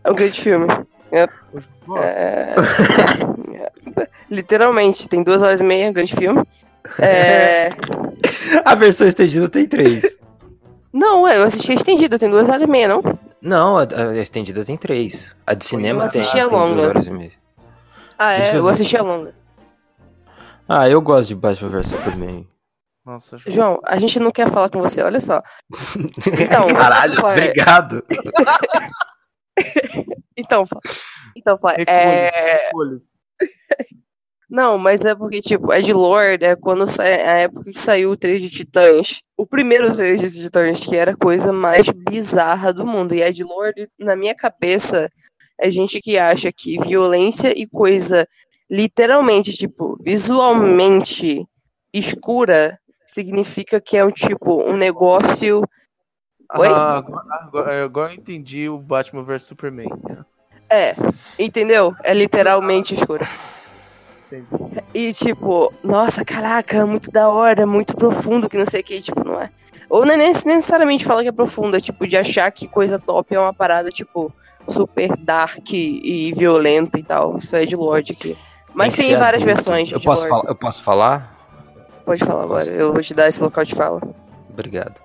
[0.03, 0.67] é um grande filme.
[1.11, 1.27] É...
[4.29, 6.43] Literalmente, tem duas horas e meia, grande filme.
[6.97, 7.69] É...
[8.65, 10.17] A versão estendida tem três.
[10.93, 13.01] Não, eu assisti a estendida, tem duas horas e meia, não?
[13.41, 15.33] Não, a, a estendida tem três.
[15.47, 16.87] A de cinema Eu tem, assisti a tem duas longa.
[16.87, 17.31] horas e meia.
[18.19, 19.33] Ah, é, eu eu assisti a longa.
[20.67, 22.47] Ah, eu gosto de Batman vs Superman.
[23.05, 23.55] Nossa, João.
[23.55, 25.41] João, a gente não quer falar com você, olha só.
[26.27, 28.03] Então, Caralho, obrigado.
[30.41, 30.63] Então,
[31.35, 32.69] então, é...
[34.49, 38.17] Não, mas é porque, tipo, Ed Lord é quando sai, a época que saiu o
[38.17, 39.21] trailer de Titãs.
[39.37, 43.13] O primeiro trailer de Titãs, que era a coisa mais bizarra do mundo.
[43.15, 45.09] E Ed Lord, na minha cabeça,
[45.57, 48.27] é gente que acha que violência e coisa
[48.69, 51.45] literalmente, tipo, visualmente
[51.93, 52.77] escura
[53.07, 55.61] significa que é um tipo, um negócio.
[56.57, 56.67] Oi?
[56.67, 59.87] Ah, agora, agora- agora eu entendi o Batman vs Superman.
[60.71, 60.95] É,
[61.37, 61.93] entendeu?
[62.03, 62.95] É literalmente.
[62.95, 64.47] Entendi.
[64.93, 69.23] E tipo, nossa, caraca, muito da hora, muito profundo, que não sei o que, tipo,
[69.23, 69.49] não é.
[69.89, 72.97] Ou não é nem necessariamente fala que é profundo, é tipo, de achar que coisa
[72.97, 74.33] top é uma parada, tipo,
[74.69, 77.37] super dark e violenta e tal.
[77.37, 78.37] Isso é de Lorde aqui.
[78.73, 79.55] Mas tem, ser várias adulto.
[79.63, 80.29] versões de Eu posso, Lorde.
[80.29, 81.37] falar, eu posso falar?
[82.05, 84.01] Pode falar agora, eu vou te dar esse local de fala.
[84.49, 84.99] Obrigado.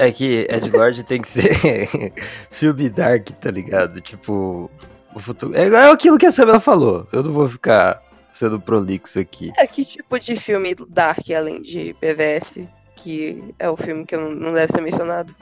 [0.00, 1.58] É que Ed Lord tem que ser
[2.52, 4.00] filme dark, tá ligado?
[4.00, 4.70] Tipo,
[5.12, 5.56] o futuro.
[5.56, 7.08] É, é aquilo que a Samela falou.
[7.12, 8.00] Eu não vou ficar
[8.32, 9.52] sendo prolixo aqui.
[9.56, 12.60] É, que tipo de filme dark, além de PVS,
[12.94, 15.34] que é o filme que não deve ser mencionado?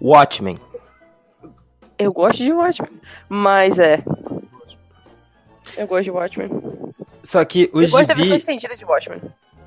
[0.00, 0.58] Watchmen.
[1.98, 4.02] Eu gosto de Watchmen, mas é.
[5.76, 6.48] Eu gosto de Watchmen.
[7.22, 8.36] Só que o eu gosto da versão gibi.
[8.36, 9.20] estendida de Watchmen.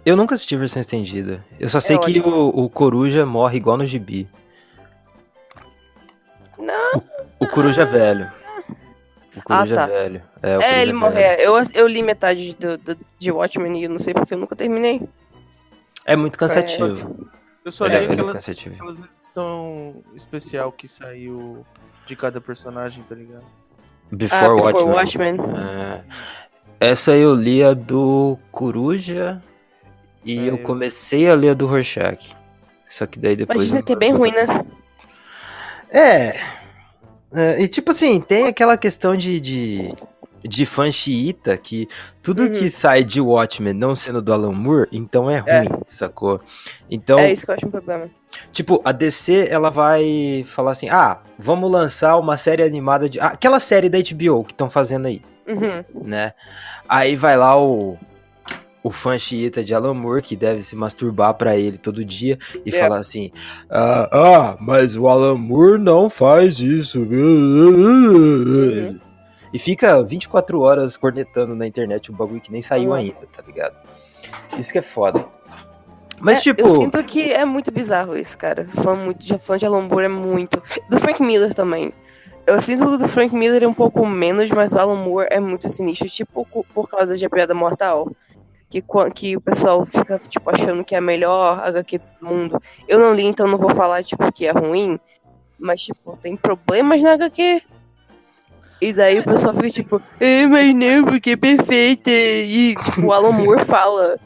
[0.06, 1.44] Eu nunca assisti a versão estendida.
[1.60, 4.30] Eu só sei É que o, o Coruja morre igual no gibi.
[6.58, 7.02] Não.
[7.40, 8.32] O Coruja é velho.
[9.36, 9.84] O Coruja tá.
[9.84, 10.24] é velho.
[10.42, 11.00] É, o É, Coruja ele velho.
[11.00, 11.32] morreu.
[11.40, 14.56] Eu, eu li metade do, do- de Watchmen e eu não sei porque eu nunca
[14.56, 15.02] terminei.
[16.06, 17.28] É muito cansativo.
[17.64, 21.66] Eu só li é, é aquela, aquela edição especial que saiu
[22.06, 23.44] de cada personagem, tá ligado?
[24.12, 25.36] Before, ah, Before Watchmen.
[25.40, 25.60] Watchmen.
[25.60, 26.02] É.
[26.80, 29.42] Essa eu li a do Coruja
[30.26, 32.36] e É, eu comecei a ler a do Rorschach.
[32.90, 33.62] Só que daí Mas depois.
[33.64, 34.66] dizem eu- que é bem ruim, né?
[35.90, 36.40] É.
[37.34, 39.94] É, E tipo assim, tem aquela questão de, de,
[40.44, 41.88] de fã xiita que
[42.22, 42.52] tudo Uhum.
[42.52, 45.60] que sai de Watchmen não sendo do Alan Moore, então é É.
[45.60, 46.40] ruim, sacou?
[46.90, 48.10] Então, É isso que eu acho um problema.
[48.54, 53.20] tipo, a DC ela vai falar assim: ah, vamos lançar uma série animada de.
[53.20, 56.04] ah, aquela série da HBO que estão fazendo aí Uhum.
[56.06, 56.34] né?
[56.88, 57.98] Aí vai lá o,
[58.86, 62.70] o fã xiita de Alan Moore, que deve se masturbar pra ele todo dia e
[62.70, 62.80] É.
[62.80, 63.32] falar assim:
[63.68, 67.00] ah, ah, mas o Alan Moore não faz isso.
[67.00, 69.00] Uhum.
[69.54, 72.96] E fica 24 horas cornetando na internet um bagulho que nem saiu Uhum.
[72.96, 73.76] ainda, tá ligado?
[74.58, 75.26] Isso que é foda.
[76.20, 76.62] Mas, É, tipo.
[76.62, 78.68] Eu sinto que é muito bizarro isso, cara.
[78.74, 80.62] Fã, muito, de, fã de Alan Moore é muito.
[80.90, 81.92] Do Frank Miller também.
[82.48, 85.28] Eu sinto que o do Frank Miller é um pouco menos, mas o Alan Moore
[85.32, 88.08] é muito sinistro, tipo, por causa de A Piada Mortal.
[88.70, 92.62] Que, que o pessoal fica, tipo, achando que é a melhor HQ do mundo.
[92.88, 95.00] Eu não li, então não vou falar, tipo, que é ruim.
[95.58, 97.62] Mas, tipo, tem problemas na HQ.
[98.82, 102.10] E daí o pessoal fica, tipo, eh, mas não, porque é perfeita.
[102.12, 104.20] E, tipo, o Alan Moore fala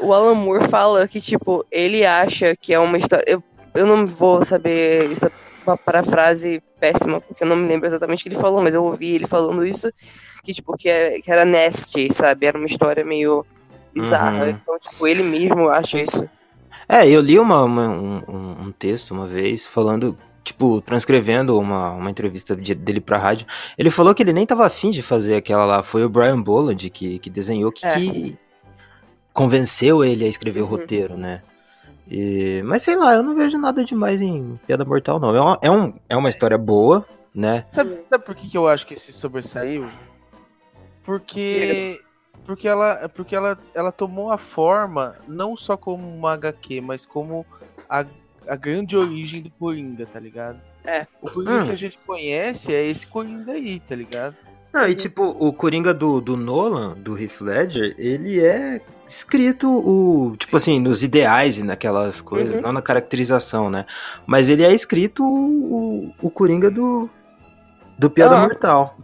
[0.00, 3.24] o Alan Moore fala que, tipo, ele acha que é uma história.
[3.26, 3.42] Eu,
[3.74, 5.10] eu não vou saber.
[5.10, 5.30] Isso é
[5.66, 8.84] uma parafrase péssima, porque eu não me lembro exatamente o que ele falou, mas eu
[8.84, 9.90] ouvi ele falando isso.
[10.42, 12.46] Que, tipo, que, é, que era nasty, sabe?
[12.46, 13.44] Era uma história meio
[13.94, 14.44] bizarra.
[14.44, 14.50] Uhum.
[14.50, 16.28] Então, tipo, ele mesmo acha isso.
[16.88, 18.22] É, eu li uma, uma- um,
[18.66, 23.46] um- texto uma vez falando, tipo, transcrevendo uma, uma entrevista de- dele pra rádio.
[23.78, 25.82] Ele falou que ele nem tava afim de fazer aquela lá.
[25.82, 27.94] Foi o Brian Boland que, que desenhou, que, É.
[27.94, 28.36] que
[29.32, 30.70] convenceu ele a escrever o Uhum.
[30.70, 31.40] roteiro, né?
[32.10, 35.34] E- mas sei lá, eu não vejo nada demais em Piada Mortal, não.
[35.34, 37.64] É uma, é um, é uma história boa, né?
[37.72, 39.86] Sabe, sabe por que, que eu acho que se sobressaiu?
[41.02, 42.00] Porque.
[42.44, 47.46] Porque ela, porque ela, ela tomou a forma não só como uma HQ, mas como
[47.88, 48.04] a,
[48.46, 50.60] a grande origem do Coringa, tá ligado?
[50.84, 51.06] É.
[51.22, 51.66] O Coringa Hum.
[51.66, 54.36] que a gente conhece é esse Coringa aí, tá ligado?
[54.74, 60.36] Não, e tipo, o Coringa do, do Nolan, do Heath Ledger, ele é escrito o,
[60.36, 62.60] tipo assim, nos ideais e naquelas coisas, Uhum.
[62.62, 63.86] não na caracterização, né?
[64.26, 67.08] Mas ele é escrito o, o Coringa do
[67.96, 68.48] do Piada Aham.
[68.48, 68.96] Mortal.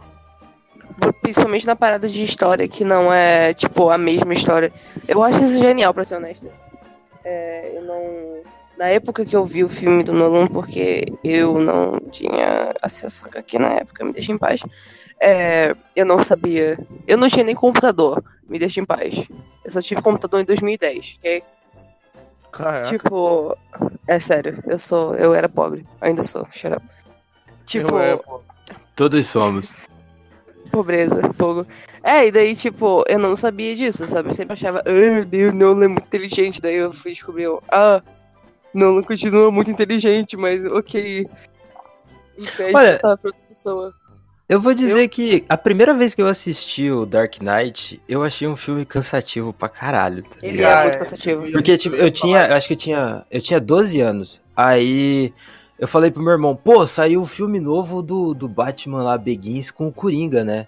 [1.21, 4.71] Principalmente na parada de história, que não é, tipo, a mesma história.
[5.07, 6.47] Eu acho isso genial, pra ser honesto.
[7.23, 8.41] É, eu não.
[8.77, 13.59] Na época que eu vi o filme do Nolan, porque eu não tinha acesso aqui
[13.59, 14.61] na época, me deixa em paz.
[15.19, 16.79] é, eu não sabia.
[17.07, 19.27] Eu não tinha nem computador, me deixa em paz.
[19.63, 21.43] Eu só tive computador em 2010, ok?
[22.51, 22.87] Caraca.
[22.89, 23.55] Tipo,
[24.07, 25.15] é sério, eu sou.
[25.15, 26.85] Eu era pobre, ainda sou, shut up.
[27.65, 27.95] Tipo.
[28.95, 29.75] Todos somos.
[30.71, 31.65] Pobreza, fogo.
[32.03, 34.29] É, e daí, tipo, eu não sabia disso, sabe?
[34.29, 36.61] Eu sempre achava, ai meu Deus, Nolan é muito inteligente.
[36.61, 38.01] Daí eu fui descobrir, eu, ah,
[38.73, 41.27] Nolan continua muito inteligente, mas ok.
[42.37, 43.93] Impede Olha- de pra outra pessoa.
[44.49, 48.45] Eu vou dizer que a primeira vez que eu assisti o Dark Knight, eu achei
[48.49, 50.23] um filme cansativo pra caralho.
[50.23, 51.49] tá Ele é muito cansativo.
[51.53, 54.41] Porque, tipo, eu tinha, eu acho que eu tinha, eu tinha 12 anos.
[54.53, 55.33] Aí
[55.81, 59.69] eu falei pro meu irmão, pô, saiu um filme novo do, do Batman lá, Begins,
[59.71, 60.67] com o Coringa, né?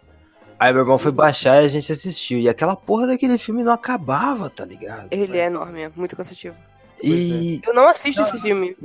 [0.59, 2.39] Aí meu irmão foi baixar e a gente assistiu.
[2.39, 5.07] E aquela porra daquele filme não acabava, tá ligado?
[5.11, 6.55] Ele é enorme, é muito cansativo.
[7.01, 7.61] E.
[7.65, 8.75] Eu não assisto esse filme.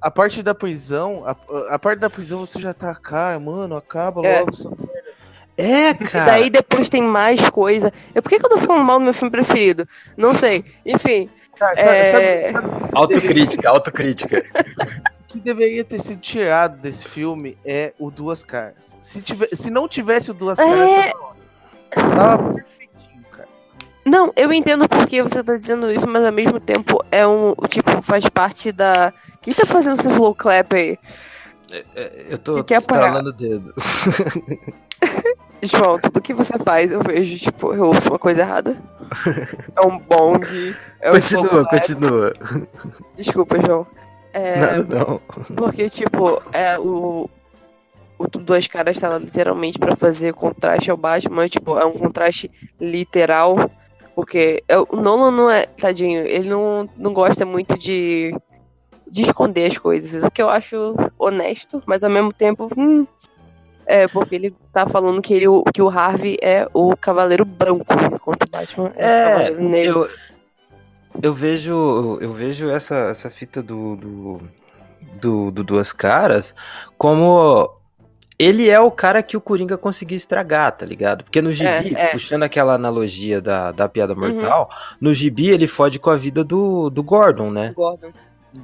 [0.00, 1.36] A parte da prisão, a,
[1.74, 4.40] a parte da prisão você já tá, cara, mano, acaba É.
[4.40, 4.52] logo.
[4.52, 5.08] essa merda.
[5.56, 6.24] É, E cara.
[6.26, 7.92] daí depois tem mais coisa.
[8.14, 9.86] Eu, por que, que eu tô falando mal do meu filme preferido?
[10.16, 10.64] Não sei.
[10.86, 12.12] Enfim, Cara, sabe, É.
[12.52, 14.42] sabe- sabe Autocrítica, autocrítica.
[15.28, 18.96] o que deveria ter sido tirado desse filme é o Duas Caras.
[19.02, 21.10] Se, tiver, se não tivesse o Duas Caras, É.
[21.10, 21.36] tava ótimo.
[21.90, 23.48] Tava perfeitinho, cara.
[24.06, 27.54] Não, eu entendo porque você tá dizendo isso, mas ao mesmo tempo é um.
[27.68, 29.12] Tipo, faz parte da.
[29.42, 30.98] Quem tá fazendo esse slow clap aí?
[32.30, 33.74] Eu tô Que que é estralando o dedo.
[35.60, 38.76] João, tudo que você faz, eu vejo, tipo, eu ouço uma coisa errada.
[39.76, 40.74] É um bong.
[41.00, 42.32] É um Continua, continua.
[43.16, 43.86] Desculpa, João.
[44.38, 45.20] É, Nada não.
[45.56, 47.28] porque, tipo, é o.
[48.20, 52.50] O Dois Caras tá lá literalmente pra fazer contraste ao Batman, tipo, é um contraste
[52.80, 53.70] literal.
[54.14, 58.34] Porque é- o Nolan não é, tadinho, ele não, não gosta muito de,
[59.08, 60.24] de esconder as coisas.
[60.24, 62.68] O que eu acho honesto, mas ao mesmo tempo.
[62.76, 63.06] Hum,
[63.86, 68.42] é, porque ele tá falando que, ele, que o Harvey é o Cavaleiro Branco, enquanto
[68.42, 70.02] o Batman é, o É, Cavaleiro Negro.
[70.02, 70.08] eu,
[71.22, 74.40] eu vejo eu vejo essa, essa fita do, do,
[75.20, 76.54] do, do Duas Caras
[76.96, 77.70] como
[78.38, 81.24] ele é o cara que o Coringa conseguiu estragar, tá ligado?
[81.24, 82.06] Porque no gibi, É, é.
[82.12, 84.20] puxando aquela analogia da, da piada Uhum.
[84.20, 87.72] mortal, no gibi ele fode com a vida do, do Gordon, né?
[87.74, 88.12] Gordon.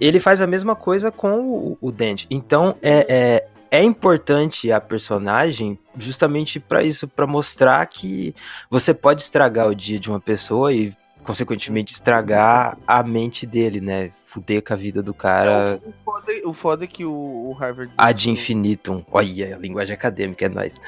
[0.00, 2.24] ele faz a mesma coisa com o, o Dente.
[2.30, 8.32] Então é, é, é importante a personagem justamente pra isso, pra mostrar que
[8.70, 10.94] você pode estragar o dia de uma pessoa e
[11.24, 14.10] consequentemente estragar a mente dele, né?
[14.26, 17.92] Fuder com a vida do cara O, foda, o foda é que o, o Harvard.
[17.96, 19.04] ad infinitum.
[19.10, 20.80] Olha, a linguagem acadêmica é nóis.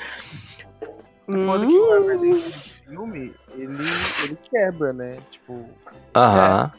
[1.28, 2.52] É foda que o dentro do
[2.88, 3.84] filme, ele,
[4.22, 5.16] ele quebra, né?
[5.30, 5.68] Tipo,
[6.14, 6.72] Aham.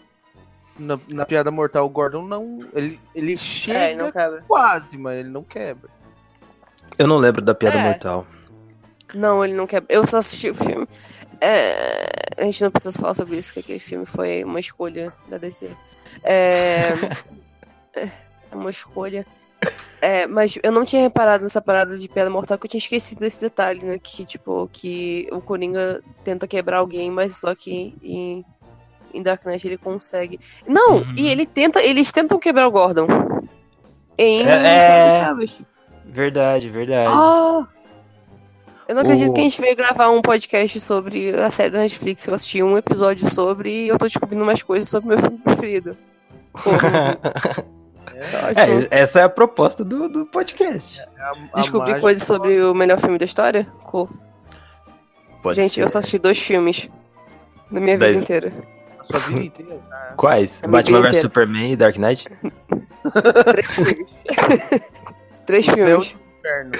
[0.79, 2.59] na, na piada mortal, o Gordon não.
[2.73, 4.41] Ele, ele É, chega não cabe.
[4.47, 5.89] quase, mas ele não quebra.
[6.97, 7.83] Eu não lembro da piada É.
[7.83, 8.25] mortal.
[9.13, 9.83] Não, ele não quer.
[9.89, 10.87] Eu só assisti o filme.
[11.39, 15.37] É, A gente não precisa falar sobre isso, que aquele filme foi uma escolha da
[15.37, 15.69] DC.
[16.23, 16.93] É,
[18.51, 19.25] é uma escolha.
[20.01, 23.19] É, mas eu não tinha reparado nessa parada de piada mortal, que eu tinha esquecido
[23.19, 23.99] desse detalhe, né?
[24.01, 28.45] Que, tipo, que o Coringa tenta quebrar alguém, mas só que em,
[29.13, 30.39] em Dark Knight ele consegue.
[30.67, 31.13] Não, Uhum.
[31.17, 33.07] e ele tenta, eles tentam quebrar o Gordon.
[34.17, 35.47] Em É, é.
[36.05, 37.11] Verdade, verdade.
[37.13, 37.67] Ah!
[38.87, 41.79] Eu não acredito O- que a gente veio gravar um podcast sobre a série da
[41.79, 42.25] Netflix.
[42.27, 45.97] Eu assisti um episódio sobre e eu tô descobrindo mais coisas sobre meu filme preferido.
[46.57, 46.79] Ótimo.
[48.89, 50.99] É, essa é a proposta do, do podcast.
[51.19, 53.67] A- a Descobri mágica- coisas sobre o melhor filme da história?
[53.83, 54.09] Cool.
[55.43, 55.83] Pode gente, ser.
[55.83, 56.89] eu só assisti dois filmes
[57.69, 58.51] na minha vida inteira.
[58.99, 59.79] A sua vida inteira.
[59.91, 60.61] Ah, Quais?
[60.63, 61.21] A minha Batman vs.
[61.21, 62.25] Superman e Dark Knight?
[63.53, 64.07] Três filmes.
[65.45, 66.15] Três filmes.
[66.39, 66.71] inferno.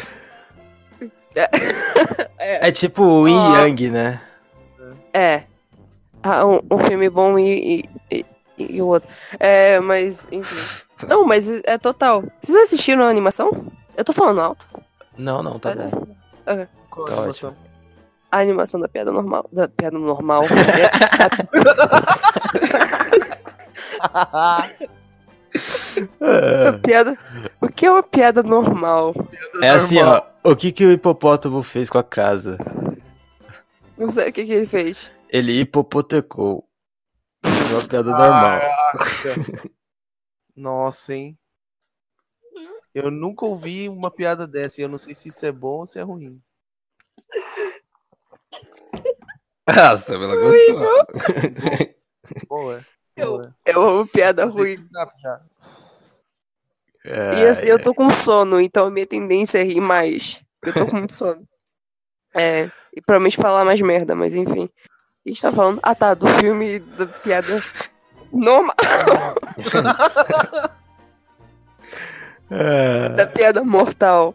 [2.40, 3.58] É tipo o Yin Ó.
[3.58, 4.22] Yang, né?
[5.14, 5.44] É.
[6.24, 8.26] Ah, um, um filme bom e, e,
[8.58, 9.10] e, e o outro.
[9.40, 10.56] É, mas, enfim.
[11.08, 12.24] Não, mas é total.
[12.42, 13.52] Vocês assistiram a animação?
[13.96, 14.66] Eu tô falando alto.
[15.18, 15.90] Não, não, tá Olha.
[15.90, 16.08] bom.
[16.90, 17.58] Qual Tá a ótimo.
[18.32, 19.46] A animação da piada normal.
[19.52, 20.44] Da piada normal.
[20.44, 20.88] É,
[26.70, 27.18] a piada.
[27.62, 29.14] O que é uma piada normal?
[29.62, 30.22] É assim, ó.
[30.50, 32.58] O que, que o hipopótamo fez com a casa?
[33.98, 35.12] Não sei o que, que ele fez.
[35.28, 36.66] Ele hipopotecou.
[37.44, 38.62] É uma piada normal.
[40.56, 41.38] Nossa, hein?
[42.96, 45.86] Eu nunca ouvi uma piada dessa e eu não sei se isso é bom ou
[45.86, 46.42] se é ruim.
[49.68, 50.80] Nossa, ela gostou.
[52.48, 52.82] Boa.
[53.18, 53.56] Eu- boa.
[53.66, 54.78] Eu amo piada ruim.
[57.08, 57.34] Já.
[57.40, 60.42] E assim, eu tô com sono, então a minha tendência é rir mais.
[60.64, 61.44] Eu tô com muito sono.
[62.36, 64.70] É, e provavelmente falar mais merda, mas enfim.
[65.26, 65.80] A gente tá falando.
[65.84, 67.64] Ah tá, do filme da piada
[68.32, 68.76] normal.
[72.50, 74.34] É, Da piada mortal.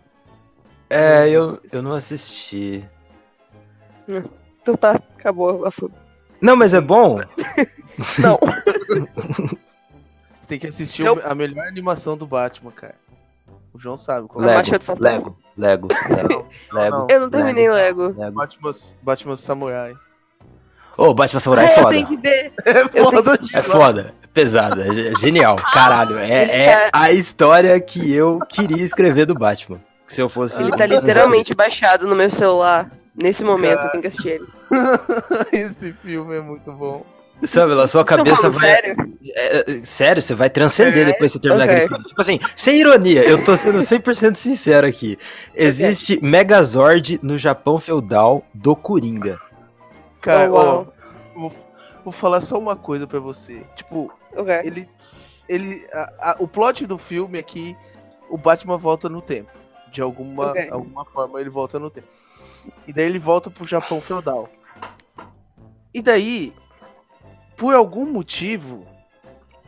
[0.91, 2.85] é, eu, eu não assisti.
[4.61, 5.95] Então tá, acabou o assunto.
[6.41, 7.19] Não, mas é bom?
[8.19, 8.39] Não.
[10.43, 12.97] Você tem que assistir Eu- o- a melhor animação do Batman, cara.
[13.73, 14.57] O João sabe qual é.
[14.57, 14.83] Lego.
[14.83, 15.09] Fantasma.
[15.09, 16.97] Lego, Lego, Lego, Lego.
[16.97, 17.07] não.
[17.09, 18.09] Eu não terminei o Lego.
[18.19, 18.33] Lego.
[18.33, 18.71] Batman,
[19.03, 19.95] Batman Samurai.
[20.99, 21.89] Ô, Batman Samurai é eu foda.
[21.91, 22.53] tenho que ver.
[22.67, 26.19] É Eu tenho foda que- É foda, é pesada, é ge- genial, caralho.
[26.19, 29.81] É, é a história que eu queria escrever do Batman.
[30.09, 30.61] Se eu fosse.
[30.61, 32.91] Ele tá literalmente baixado no meu celular.
[33.15, 34.47] Nesse momento, eu tenho que assistir ele.
[35.53, 37.05] Esse filme é muito bom.
[37.45, 38.71] Sabe, a sua cabeça vai.
[38.71, 38.97] sério?
[39.35, 41.13] É, sério, você vai transcender É?
[41.13, 41.75] depois que você terminar Ok.
[41.77, 42.05] aquele filme.
[42.09, 45.19] Tipo assim, sem ironia, eu tô sendo 100% sincero aqui.
[45.55, 49.39] Existe Megazord no Japão feudal do Coringa.
[50.21, 50.85] Cara, Oh, ó,
[51.35, 51.53] vou,
[52.05, 53.63] vou falar só uma coisa pra você.
[53.75, 54.55] Tipo, Ok.
[54.65, 54.89] ele.
[55.49, 57.77] ele a- a- o plot do filme é que
[58.31, 59.51] o Batman volta no tempo.
[59.91, 62.07] De alguma, alguma forma ele volta no tempo.
[62.87, 64.49] E daí ele volta pro Japão feudal.
[65.93, 66.55] E daí,
[67.63, 68.85] por algum motivo,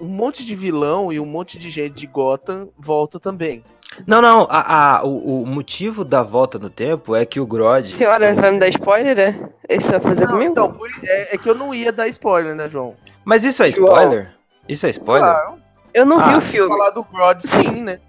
[0.00, 3.64] um monte de vilão e um monte de gente de Gotham volta também.
[4.04, 7.86] Não, não, a, a- o, o motivo da volta no tempo é que o Grodd.
[7.86, 9.48] Senhora, vai me dar spoiler, né?
[9.68, 10.50] Esse vai fazer Não, comigo?
[10.50, 12.96] então, é, é que eu não ia dar spoiler, né, João?
[13.24, 13.92] Mas isso é João.
[13.92, 14.34] spoiler?
[14.68, 15.30] Isso é spoiler?
[15.30, 15.58] Claro,
[15.94, 16.68] Eu não vi Ah, o filme.
[16.76, 18.00] falar do Grodd sim, né?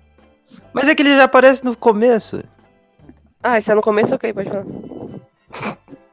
[0.73, 2.43] Mas é que ele já aparece no começo.
[3.43, 4.15] Ah, isso é no começo?
[4.15, 4.65] Ok, pode falar.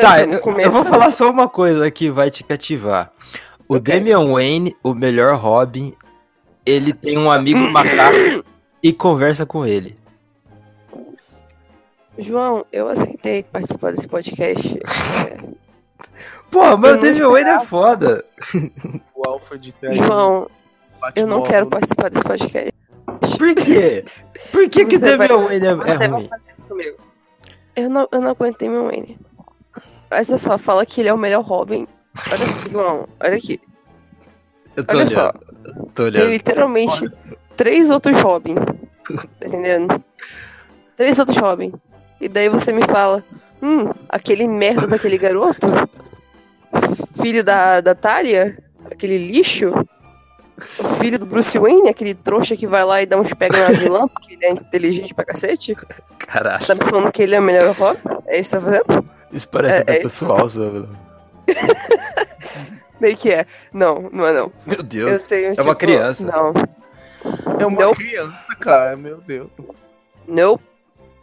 [0.00, 3.12] Tá, é eu, eu vou falar só uma coisa que vai te cativar.
[3.68, 3.94] O Ok.
[3.94, 5.94] Damian Wayne, o melhor Robin,
[6.66, 8.44] ele tem um amigo macaco
[8.82, 9.96] e conversa com ele.
[12.18, 14.78] João, eu aceitei participar desse podcast.
[14.78, 15.36] É,
[16.50, 18.24] Pô, mas Eu o Damian Wayne é foda.
[19.14, 20.48] O Alfred traz João,
[21.14, 22.72] eu não quero participar desse podcast.
[23.38, 24.02] Por quê?
[24.50, 26.28] Por que, que o vai- Damian Wayne é, é Você vai ruim?
[26.28, 26.96] fazer isso comigo.
[27.76, 29.18] Eu não, eu não aguentei meu Wayne.
[30.10, 31.86] É só, fala que ele é o melhor Robin.
[32.30, 33.60] Olha só, João, olha aqui.
[34.76, 36.30] Eu tô Olha olhando, só, tô tem olhando.
[36.30, 37.10] literalmente
[37.56, 38.54] três outros Robin.
[38.54, 40.02] Tá entendendo?
[40.96, 41.72] Três outros Robin.
[42.20, 43.24] E daí você me fala,
[43.62, 45.66] hum, aquele merda daquele garoto,
[47.20, 48.58] filho da, da Tália,
[48.90, 49.72] aquele lixo,
[50.78, 53.78] o filho do Bruce Wayne, aquele trouxa que vai lá e dá uns pega na
[53.78, 55.76] vilã, porque ele é inteligente pra cacete.
[56.18, 56.66] Caralho.
[56.66, 58.00] Tá me falando que ele é o melhor Robin?
[58.26, 59.10] É isso que tá fazendo?
[59.32, 60.08] Isso parece É- até é isso.
[60.20, 60.88] pessoal, sabe?
[63.00, 63.46] Meio que é.
[63.72, 64.52] Não, não é não.
[64.66, 65.22] Meu Eu Deus.
[65.24, 66.24] tenho, É uma criança.
[66.24, 66.52] Não.
[67.58, 67.94] É uma Não.
[67.94, 69.48] criança, cara, meu Deus.
[70.26, 70.62] Nope.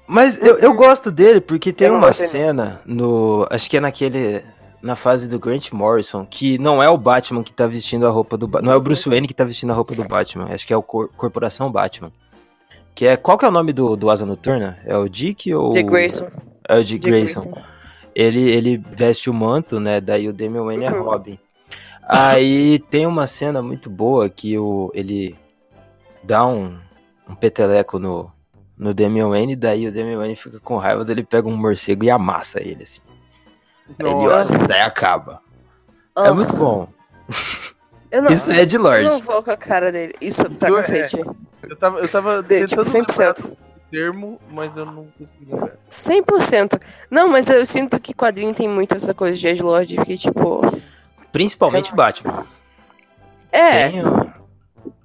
[0.08, 3.46] Mas eu, eu gosto dele porque tem Eu uma cena no.
[3.50, 4.44] Acho que é naquele.
[4.80, 8.38] Na fase do Grant Morrison, que não é o Batman que tá vestindo a roupa
[8.38, 8.68] do Batman.
[8.68, 10.54] Não é o Bruce Wayne que tá vestindo a roupa do Batman.
[10.54, 12.12] Acho que é o Cor- Corporação Batman.
[12.94, 13.18] Que é.
[13.18, 14.78] Qual que é o nome do, do Asa Noturna?
[14.86, 15.74] É o Dick ou.
[15.74, 16.28] Dick Grayson.
[16.70, 17.42] É o Dick Dick Grayson.
[17.42, 17.62] Grayson.
[18.20, 20.02] Ele, ele veste o manto, né?
[20.02, 21.04] Daí o Damian Wayne é Uhum.
[21.04, 21.38] Robin.
[22.02, 25.36] Aí tem uma cena muito boa que o, ele
[26.24, 26.80] dá um,
[27.30, 28.32] um peteleco no,
[28.76, 32.06] no Damian Wayne, daí o Damian Wayne fica com raiva, daí ele pega um morcego
[32.06, 33.02] e amassa ele, assim.
[34.00, 34.54] Aí ele Nossa.
[34.56, 35.42] olha, daí acaba.
[36.18, 36.88] É Ah, muito bom.
[38.10, 39.22] Eu não, Isso é de eu não Lorde.
[39.24, 40.16] vou com a cara dele.
[40.20, 41.18] Isso, pra Isso é- cacete.
[41.62, 43.46] Eu tava, eu tava De, tipo, tentando lembrar 100%.
[43.46, 43.58] o
[43.90, 45.74] termo, mas eu não consegui lembrar.
[45.90, 46.82] 100%.
[47.10, 50.62] Não, mas eu sinto que quadrinho tem muito essa coisa de Edgelord, que tipo...
[51.32, 52.46] Principalmente Batman.
[53.52, 54.32] É, Tem o-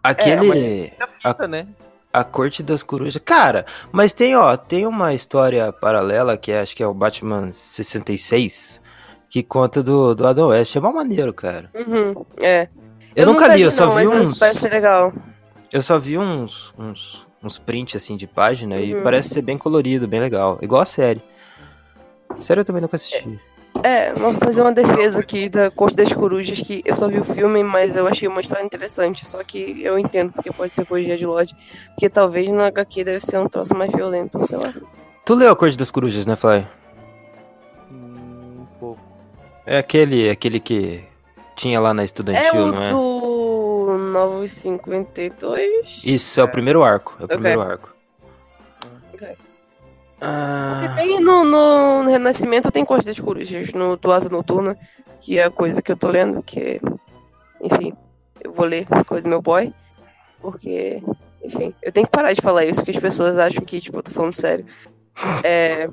[0.02, 0.86] aquele...
[0.98, 1.66] É a fita, né?
[2.12, 3.20] A Corte das Corujas.
[3.24, 7.50] Cara, mas tem, ó, tem uma história paralela que é, acho que é o Batman
[7.52, 8.80] 66,
[9.30, 10.76] que conta do, do Adam West.
[10.76, 11.70] É mó maneiro, cara.
[11.74, 12.68] uhum, é.
[13.16, 14.38] Eu, nunca li, eu só não, vi mas uns.
[14.38, 15.12] parece legal.
[15.72, 19.02] Eu só vi uns, uns, uns prints assim de página e Uhum.
[19.02, 20.58] parece ser bem colorido, bem legal.
[20.62, 21.22] Igual a série.
[22.40, 23.40] Série eu também nunca assisti.
[23.82, 27.24] É, vou fazer uma defesa aqui da Corte das Corujas, que eu só vi o
[27.24, 29.24] filme, mas eu achei uma história interessante.
[29.26, 31.54] Só que eu entendo porque pode ser coisa de Edgelord.
[31.88, 34.72] Porque talvez no HQ deve ser um troço mais violento, sei lá.
[35.24, 36.66] Tu leu a Corte das Corujas, né, Fly?
[37.90, 39.00] Hum, Um pouco.
[39.66, 41.02] É aquele, aquele que
[41.56, 42.90] tinha lá na É Estudantil, o não é?
[42.92, 43.31] do
[44.12, 46.02] 952.
[46.04, 47.14] Isso, é o primeiro arco.
[47.18, 47.36] É o Ok.
[47.36, 47.94] primeiro arco.
[49.14, 49.36] Ok.
[50.20, 54.78] Ah, Tem no, no Renascimento tem Corte das Corujas, no do Asa Noturna,
[55.20, 56.80] que é a coisa que eu tô lendo, que
[57.60, 57.92] enfim,
[58.40, 59.72] eu vou ler coisa do meu boy,
[60.40, 61.02] porque,
[61.42, 64.02] enfim, eu tenho que parar de falar isso, porque as pessoas acham que, tipo, eu
[64.02, 64.64] tô falando sério.
[65.42, 65.88] É,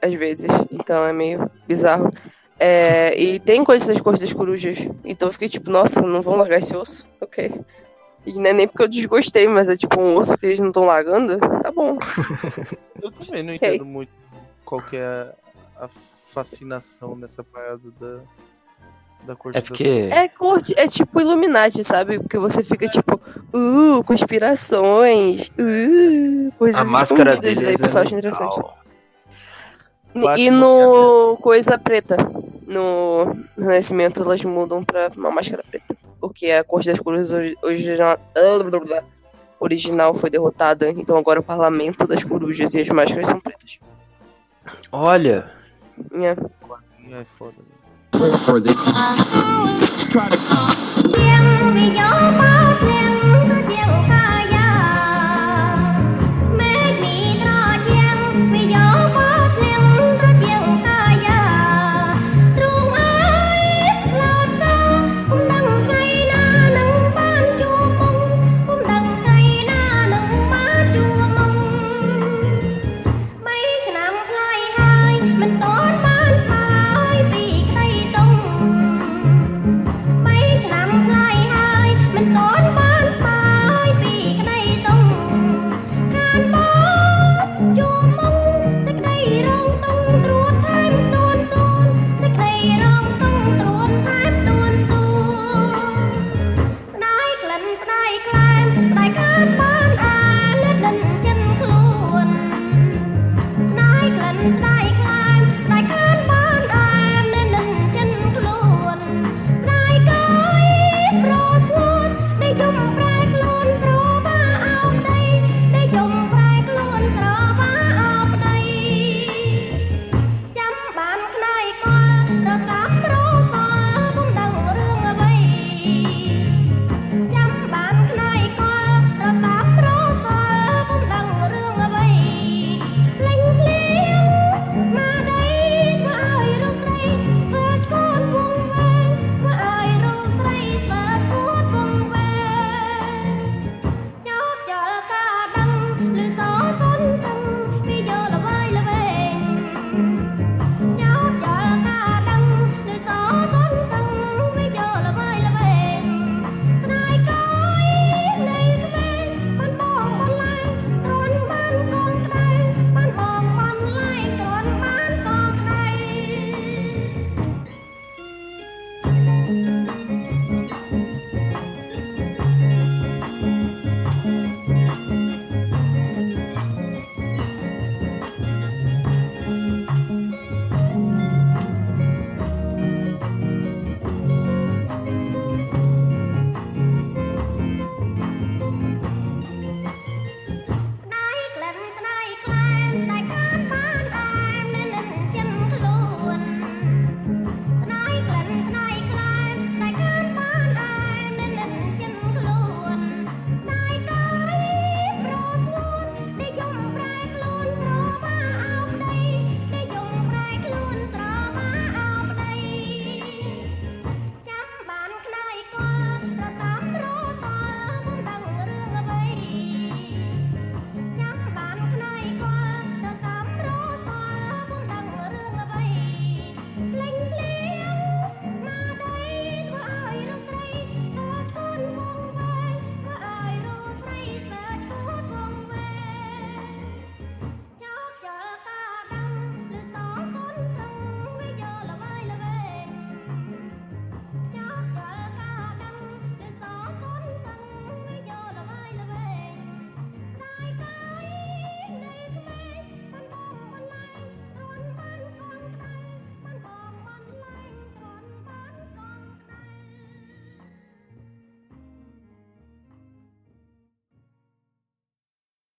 [0.00, 2.10] às vezes, então é meio bizarro.
[2.58, 6.36] É, e tem coisas das Cortes das Corujas, então eu fiquei tipo, nossa, não vão
[6.36, 7.04] largar esse osso?
[7.20, 7.52] Ok.
[8.26, 10.68] E não é nem porque eu desgostei, mas é tipo um osso que eles não
[10.68, 11.38] estão largando?
[11.38, 11.98] Tá bom.
[13.02, 13.68] Eu também não Ok.
[13.68, 14.10] entendo muito
[14.64, 15.30] qual que é
[15.76, 15.88] a
[16.32, 18.20] fascinação nessa parada da,
[19.26, 20.08] da corte é porque.
[20.10, 22.18] É corte, é tipo Illuminati, sabe?
[22.18, 23.20] Porque você fica tipo,
[23.52, 28.60] uh, conspirações, uh, coisas A máscara deles daí o pessoal é acha interessante.
[30.36, 32.16] E no Coisa Preta,
[32.66, 35.96] no Renascimento, elas mudam pra uma máscara preta.
[36.20, 38.18] Porque a Corte das Cores ori- original,
[39.60, 43.78] original foi derrotada, então agora o Parlamento das Corujas e as máscaras são pretas.
[44.90, 45.50] Olha,
[46.12, 46.30] É.
[47.12, 47.54] É foda.
[47.58, 47.74] né?
[51.76, 53.23] វា